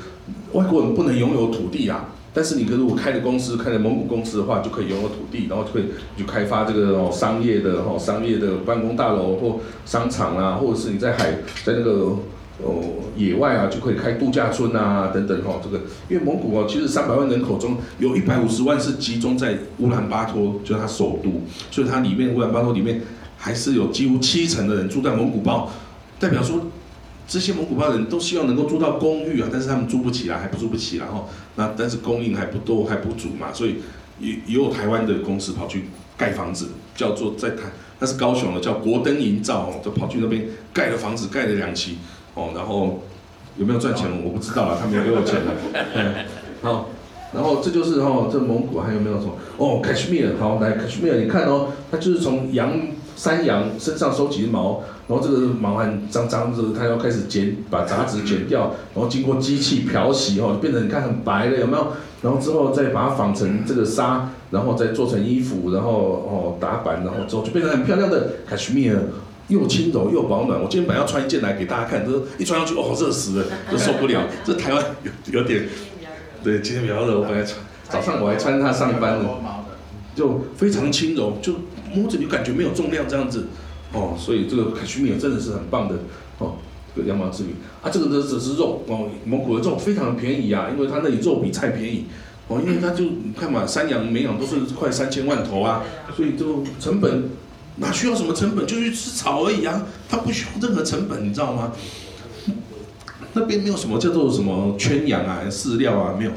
[0.54, 5.86] 外国人不能拥有土地啊，但是你如果开的公司，开的蒙古公司的话，就可以拥有土地，然后就可以
[6.18, 11.32] 就开发这个哦商业的哈商业的办公大楼或商场啊，或者是你在海
[11.64, 12.18] 在那个。
[12.64, 12.84] 哦，
[13.18, 23.02] 野外啊就可以开度假村啊，等等哈，这个因为蒙古哦，其实三百万人口中有一百五十万是集中在乌兰巴托，就是它首都，所以它里面乌兰巴托里面
[23.36, 25.72] 还是有几乎七成的人住在蒙古包，
[26.20, 26.62] 代表说
[27.28, 33.78] 这些蒙古包人都希望能够住到公寓啊，但是他们租不起来，还不住不起来哈，那但是供应还不多，还不足嘛，所以
[34.20, 35.86] 也也有台湾的公司跑去
[36.18, 37.64] 盖房子，叫做在台
[38.00, 41.98] 那是高雄的叫国登营造哦，就跑去那边盖了房子，盖了两期。
[42.34, 43.04] 哦，然后
[43.58, 45.54] 有没有赚钱我不知道了，他没有给我钱了。
[46.64, 46.90] 好，
[47.34, 49.34] 然后这就是哈，这蒙古还有没有什么？
[49.58, 52.72] 哦，Kashmir，好，来 Kashmir，你看哦，它就是从羊
[53.16, 61.88] 山羊身上收集毛，然后这个毛很脏脏的，它要开始剪，把杂质剪掉，然后经过机器漂洗哦，变成你看很白的，有没有？
[62.22, 68.96] 然后之后再把它纺成这个纱，然后再做成衣服，然后哦打板，然后之后就变成很漂亮的 Kashmir。
[69.48, 74.22] 又轻柔又保暖，我今天本来要穿一件来给大家看，都一穿上去哦，热死了，都受不了。
[74.46, 75.68] 这台湾有有点，
[76.42, 77.60] 对，今天比较热，我本来穿
[77.90, 79.30] 早上我还穿它上班呢，
[80.16, 81.54] 就非常轻柔，就
[81.94, 83.48] 摸着就感觉没有重量这样子，
[83.94, 85.96] 哦，所以这个凯须米尔真的是很棒的
[86.40, 86.56] 哦，
[86.96, 92.06] 这个羊毛制品啊，这个呢只是肉哦，蒙古的肉非常的便宜啊，因为它那里肉比菜便宜
[92.48, 95.84] 哦，因为它就你看嘛，山羊每羊都是快三千万头啊，
[96.16, 97.30] 所以就成本
[97.78, 101.72] 哪需要什么成本，就去吃草而已啊，它不需要任何成本，你知道吗？
[103.34, 106.32] 那边没有什么叫做什么圈养啊、饲料啊，没有，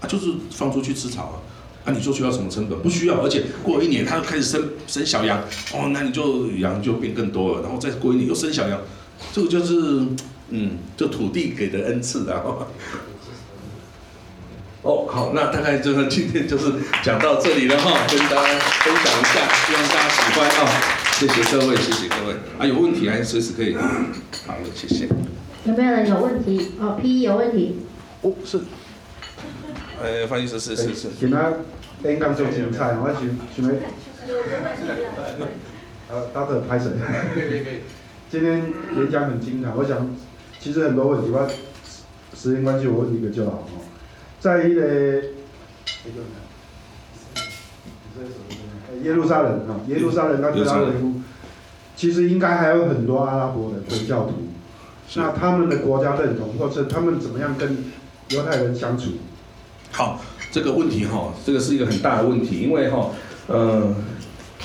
[0.00, 1.36] 啊就是放出去吃草啊。
[1.84, 2.80] 啊，你说需要什么成本？
[2.80, 5.40] 不需要，而且过一年它又开始生生小羊，
[5.72, 8.80] 哦，那你就羊就变更多了，然后再过一年又生小羊，
[9.32, 10.06] 这个就是，
[10.48, 12.42] 嗯，就土地给的恩赐啊。
[14.82, 16.72] 哦，好，那大概就是今天就是
[17.02, 20.70] 讲到这里了哈，跟大家分享一下，希望大家喜欢啊，
[21.18, 25.08] 谢谢各位，谢谢各位，啊，有问题还是随时可以，好，谢谢。
[25.64, 26.72] 有没有人有问题？
[26.78, 27.76] 哦，P 有问题。
[28.20, 28.60] 哦，是，
[30.02, 31.52] 呃，翻译师是是是，今仔
[32.04, 33.22] 演讲做精彩，我想
[33.54, 33.72] 想要，
[36.10, 36.90] 呃，大特拍谁？
[38.30, 38.64] 今天
[38.96, 40.14] 演讲很精彩，我想
[40.58, 41.48] 其实很多问题，我
[42.34, 43.80] 时间关系我问一个就好哦。
[44.40, 44.86] 在一个
[49.02, 51.14] 耶路撒冷啊，耶路撒冷跟特拉维夫，
[51.96, 54.32] 其实应该还有很多阿拉伯的回教徒，
[55.14, 57.84] 那他们的国家认同，或者他们怎么样跟
[58.30, 59.12] 犹太人相处？
[59.96, 60.20] 好，
[60.50, 63.10] 这个问题哈，这个是一个很大的问题，因为哈，
[63.46, 63.94] 呃，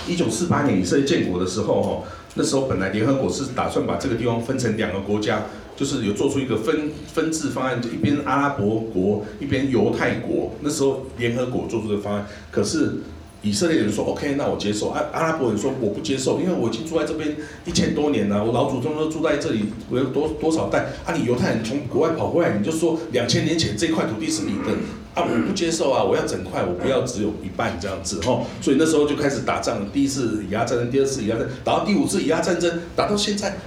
[0.08, 2.04] 一九四八年以色列建国的时候哈，
[2.34, 5.44] 那时候本来联合国是打算把这个地方分成两个国家，
[5.78, 10.52] 就是有做出一个分分治方案，就一边阿拉伯国，一边犹太国。
[10.62, 12.96] 那时候联合国做出的方案，可是
[13.44, 14.90] 以色列人说 OK，那我接受。
[14.90, 20.88] 阿阿拉伯人说我不接受，因为我已经住在这边一千多年了，我老祖宗都住在这里，我有多多少代？
[21.06, 24.76] 啊，你犹太人从国外跑过来，你就说两千年前这块土地是你的。
[25.22, 26.04] 我不接受啊！
[26.04, 28.46] 我要整块，我不要只有一半这样子哦。
[28.62, 33.58] 所以那时候就开始打仗，第一次以阿战争，第二次以阿战争，打到第五次以阿战争，打到现在，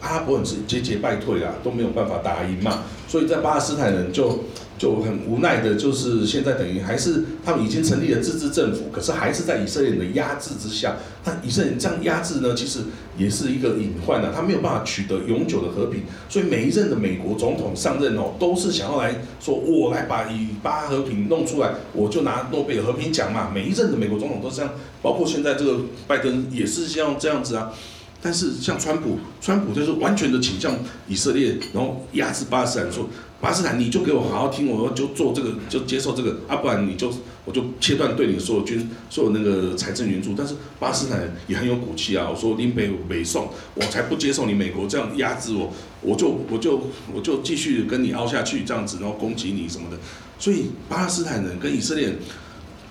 [0.00, 2.84] 阿拉伯人是节节败退啊，都没有办法打赢嘛。
[3.06, 4.44] 所以在巴勒斯坦人就
[4.78, 10.96] 就很无奈的，就是现在等于还是他们已经成立了自治政府，可是还是在以色列人的压制之下。
[11.24, 12.78] 那以色列人这样压制呢，其实
[13.16, 16.02] 也是一个隐患啊，他没有办法取得永久的和平。
[16.28, 23.50] 所以每一任的美国总统上任哦，都是想要来说，我来把以巴和平弄出来，我就拿诺贝尔和平奖嘛。
[23.52, 24.72] 每一任的美国总统都是这样，
[25.02, 27.72] 包括现在这个拜登也是像这样子啊。
[28.20, 33.08] 但是像川普，川普就是完全的倾向以色列，然后压制巴勒斯坦，说
[33.40, 37.12] 巴勒斯坦你就给我好好听，我就做这个，就接受这个，啊，不然你就
[37.44, 40.34] 我就切断对你所有军所有那个财政援助。
[40.36, 49.96] 但是巴勒斯坦也很有骨气啊，我说林北北宋，我才不接受你美国这样压制我，我就我就 我就继续跟你凹下去这样子，然后攻击你什么的。
[50.40, 52.16] 所以巴勒斯坦人跟以色列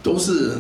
[0.02, 0.54] 都是。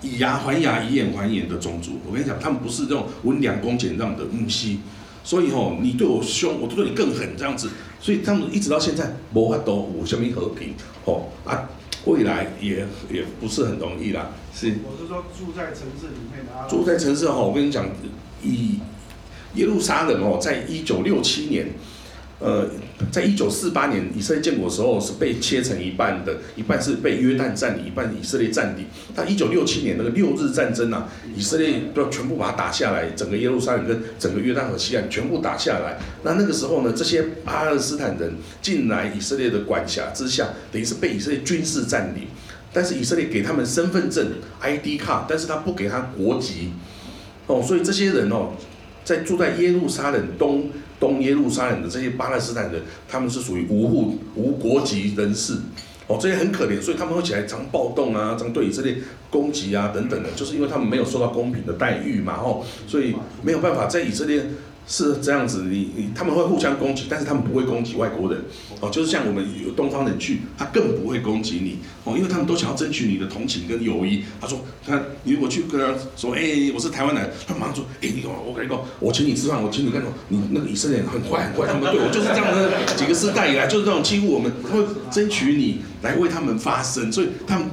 [0.00, 4.78] 以牙还牙，以眼还眼的种族，我跟你讲，他们不是这种温良恭俭让的母系，
[5.24, 7.70] 所以吼，你对我凶，我对你更狠，这样子，
[8.00, 10.74] 所以他们一直到现在，无法都有什么和平，
[11.04, 11.68] 吼啊，
[12.04, 14.30] 未来也也不是很容易啦。
[14.54, 17.86] 是我是说住在城市里面的啊住在城市吼，我跟你讲，
[18.42, 18.78] 以
[19.54, 21.70] 耶路撒冷哦，在一九六七年。
[22.40, 22.68] 呃，
[23.10, 28.86] 在一九四八年以色列建国的时候是被切成一半的，一半是被约旦占领，一半以色列占领。
[29.12, 35.98] 但一九六七年那个六日战争啊，以色列要全部把它打下来，整个耶路撒冷跟整个约旦河西岸全部打下来。
[36.22, 38.32] 那那个时候呢，这些巴勒斯坦人
[38.62, 42.28] 进来以色列的管辖之下，等于是被以色列军事占领。
[42.72, 44.24] 但是以色列给他们身份证
[44.60, 46.70] ID 卡，但是他不给他国籍。
[47.48, 48.52] 哦，所以这些人哦，
[49.04, 50.70] 在住在耶路撒冷东。
[51.00, 55.54] 东耶路撒冷的这些巴勒斯坦人，他们是属于无户无国籍人士，
[56.06, 58.96] 哦，这些很可怜，所以他们会起来常暴动啊，常对以色列
[59.30, 64.44] 攻击啊等等的，就是因为他们没有受到公平的待遇嘛，哦，所以没有办法在以色列。
[64.90, 68.42] 是这样子，你你他们会互相攻击，但是他们不会攻击外国人，
[68.80, 74.24] 哦，就是像我们有东方人去，他更不会攻击你，哦，因为他们都想要争取你的同情跟友谊。
[74.40, 80.14] 他说，他你如果去跟他说，哎，我是台湾人，他马上说，哎，你我跟你讲，我请你吃饭，我请你干什么？
[80.28, 87.68] 你那个以色列人很坏很坏，他们对我就是这样的，几个世代以来就是这种欺负我们，他会争取你来为他们发声，所以他们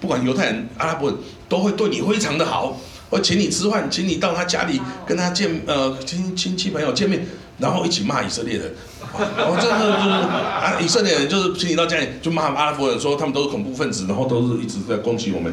[0.00, 2.78] 不管犹太人、阿拉伯人，都会对你非常的好。
[3.10, 7.26] 我请你吃饭，请你到他家里跟他见呃亲亲戚朋友见面，
[7.58, 8.74] 然后一起骂以色列人。
[9.10, 15.52] 我这个就是啊，以色列人就是请你到家里就骂阿拉伯人，说他们都是恐怖分子，然后都是一直在攻击我们。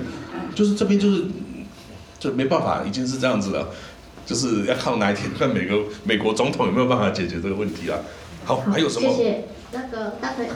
[0.53, 1.25] 就是这边就是
[2.19, 3.69] 就没办法，已经是这样子了，
[4.25, 7.99] 就是要靠哪一天看美国美国总统有没有办法解决这个问题啊？
[8.43, 9.09] 好，还有什么？
[9.09, 10.49] 谢谢那个大腿，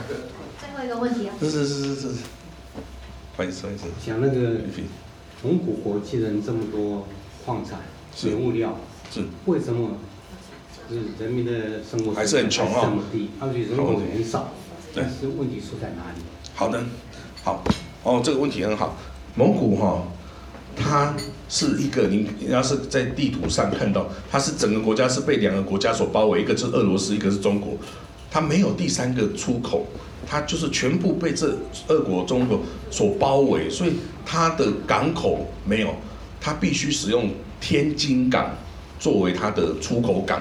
[0.60, 1.34] 最后一个问题啊。
[1.40, 2.08] 是是是是是，
[3.36, 4.60] 不好意思不好意思，讲那个
[5.42, 7.06] 蒙古国既然这么多
[7.44, 7.80] 矿产、
[8.24, 8.76] 原物料，
[9.12, 9.90] 是为什么？
[10.88, 14.52] 就是人民的生活还是很穷哦这么低，而且人口也很少，
[14.92, 16.20] 对但是问题出在哪里？
[16.52, 16.82] 好的，
[17.44, 17.62] 好，
[18.02, 18.98] 哦，这个问题很好。
[19.36, 20.02] 蒙古哈、
[20.74, 21.14] 它
[21.48, 27.74] 是一个，你你要是在地图上看到，它是整个国家是被两个国家所包围，一个是俄罗斯，一个是中国，
[28.28, 29.86] 它没有第三个出口，
[30.26, 31.56] 它就是全部被这
[31.88, 32.60] 俄国、中国
[32.90, 33.92] 所包围，所以
[34.24, 35.94] 它的港口没有，
[36.40, 38.56] 它必须使用天津港
[38.98, 40.40] 作为它的出口港。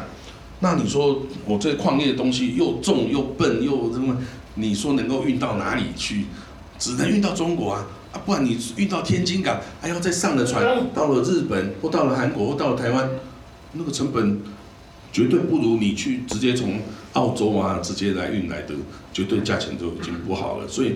[0.59, 4.17] 那你说我这矿业的东西又重又笨又什么？
[4.55, 6.25] 你说能够运到哪里去？
[6.77, 7.87] 只能运到中国啊！
[8.11, 13.09] 啊，不然你运到天津港，还要再上了船到了日本或到了韩国或到了台湾，
[13.73, 14.41] 那个成本
[15.11, 16.79] 绝对不如你去直接从
[17.13, 18.73] 澳洲啊直接来运来的，
[19.13, 20.67] 绝对价钱就已经不好了。
[20.67, 20.95] 所以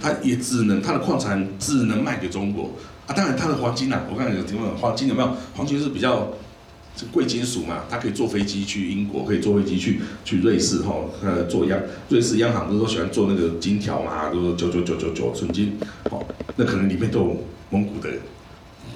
[0.00, 2.70] 它也只能它的矿产只能卖给中国
[3.06, 3.14] 啊。
[3.14, 5.32] 当然它的黄金啊，我刚才有提问，黄金有没有？
[5.54, 6.28] 黄金是比较。
[7.00, 11.78] 这贵金属嘛，它可以坐飞机去英国，可以坐飞机去去瑞士哈，呃，做央
[12.08, 15.78] 瑞士央行不是都喜欢做那个金条嘛，都是九九九九九纯金，
[16.10, 16.26] 哦，
[16.56, 17.36] 那可能里面都有
[17.70, 18.10] 蒙古的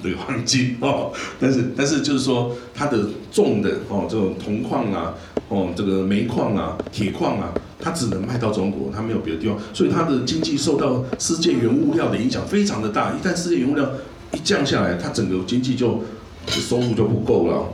[0.03, 5.13] 这个黄金哦，但是但是就是说它的重的哦，这种铜矿啊，
[5.53, 13.87] 哦，这个煤矿啊、铁矿啊，它只能卖到中国，它没有别的地方，所以它的经济受到世界原物料的影响非常的大，一旦世界原物料
[14.33, 16.01] 一降下来，它整个经济就
[16.47, 17.69] 收入就不够了。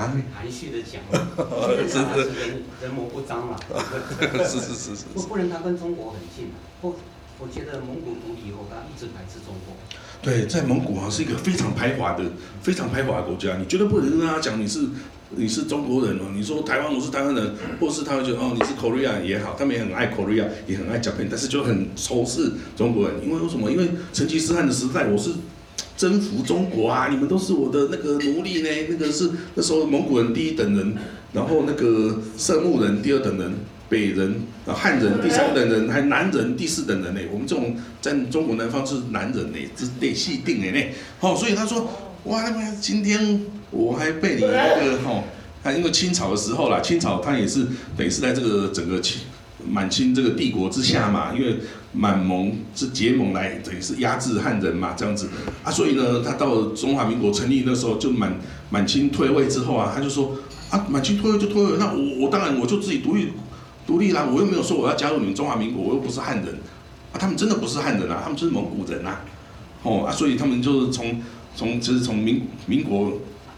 [0.00, 0.16] 含
[0.50, 3.54] 蓄的讲，基本上还是人人模不张嘛。
[4.48, 6.48] 是是是是不不能它跟中国很近，
[6.80, 6.94] 不，
[7.38, 9.76] 我觉得蒙古独立以后，它一直排斥中国。
[10.22, 12.24] 对，在蒙古啊是一个非常排华的、
[12.62, 14.80] 非常排华的国家，你绝对不能跟他讲你是
[15.30, 23.70] 你是中国人哦，你说台湾我是台湾人，或是他会觉得哦你是 Korea 也好，他们也很爱 Korea，也很爱讲但是就很仇视中国人，因为为什么？
[23.70, 25.30] 因为成吉思汗的时代我是。
[25.96, 27.08] 征服中国啊！
[27.10, 30.94] 你们都是我的那个奴隶呢，那个是那时候蒙古人第一等人，
[31.34, 33.52] 然后那个色目人第二等人，
[33.90, 37.20] 北人啊汉人第三等人，还南人第四等人呢。
[37.32, 40.86] 我们这种在中国南方是南人呢，这得细定的呢。
[41.20, 41.90] 哦，所以他说，
[42.24, 45.24] 哇，他妈今天我还被你那个哈，
[45.64, 47.66] 他因为清朝的时候啦，清朝他也是
[47.96, 49.22] 等于是在这个整个清
[49.68, 51.56] 满清这个帝国之下嘛，因为
[51.92, 55.28] 满蒙是结盟来等于是压制汉人嘛，这样子
[55.64, 58.38] 啊，所以呢，他到中华民国成立那时候，就满
[58.70, 60.36] 满清退位之后啊，他就说
[60.70, 63.32] 啊，满清退位就退位，那我我当然我就自己独立
[63.90, 66.54] 独立啦，我又没有说我要加入你们中华民国，我又不是汉人
[67.12, 69.22] 啊，他们真的不是汉人啊，他们就是蒙古人啊，
[69.82, 71.20] 哦啊，所以他们就是从
[71.56, 73.14] 从就是从民民国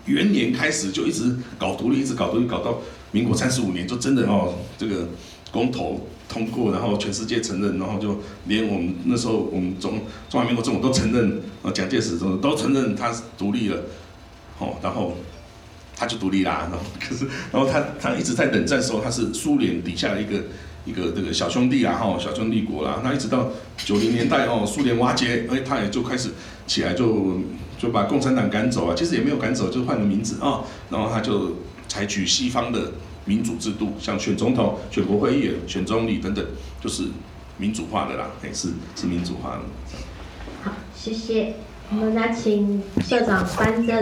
[0.06, 2.78] 元年开始就一直搞独立，一直搞独立，搞到
[3.10, 5.06] 民国三十五年，就真的哦这个。
[5.52, 13.76] 公投通过，然后全世界承认，然后就连我们那时候我们中中华民国政府都承认，呃，蒋介石都都承认他独立了，
[14.58, 15.12] 哦，然后
[16.02, 20.42] 他就独立啦，然 后可是然后他他一直在冷战的时候，他是苏联底下的一个
[20.84, 26.30] 一个这个小兄弟啊，哈，小兄弟国啦，那一直到九零年代哦，苏联瓦解，哎，他也就开始
[26.66, 27.38] 起来就
[27.78, 32.90] 就把共产党赶走啊，其实也没有赶走，就换个名字啊，然后他就采取西方的。
[33.24, 36.44] 民主制度，像选总统、选国会议员、选总理等等，
[36.80, 37.04] 就是
[37.56, 39.60] 民主化的啦，哎是是民主化的。
[40.64, 41.54] 好，谢谢。
[41.90, 43.96] 我们来请社长颁证。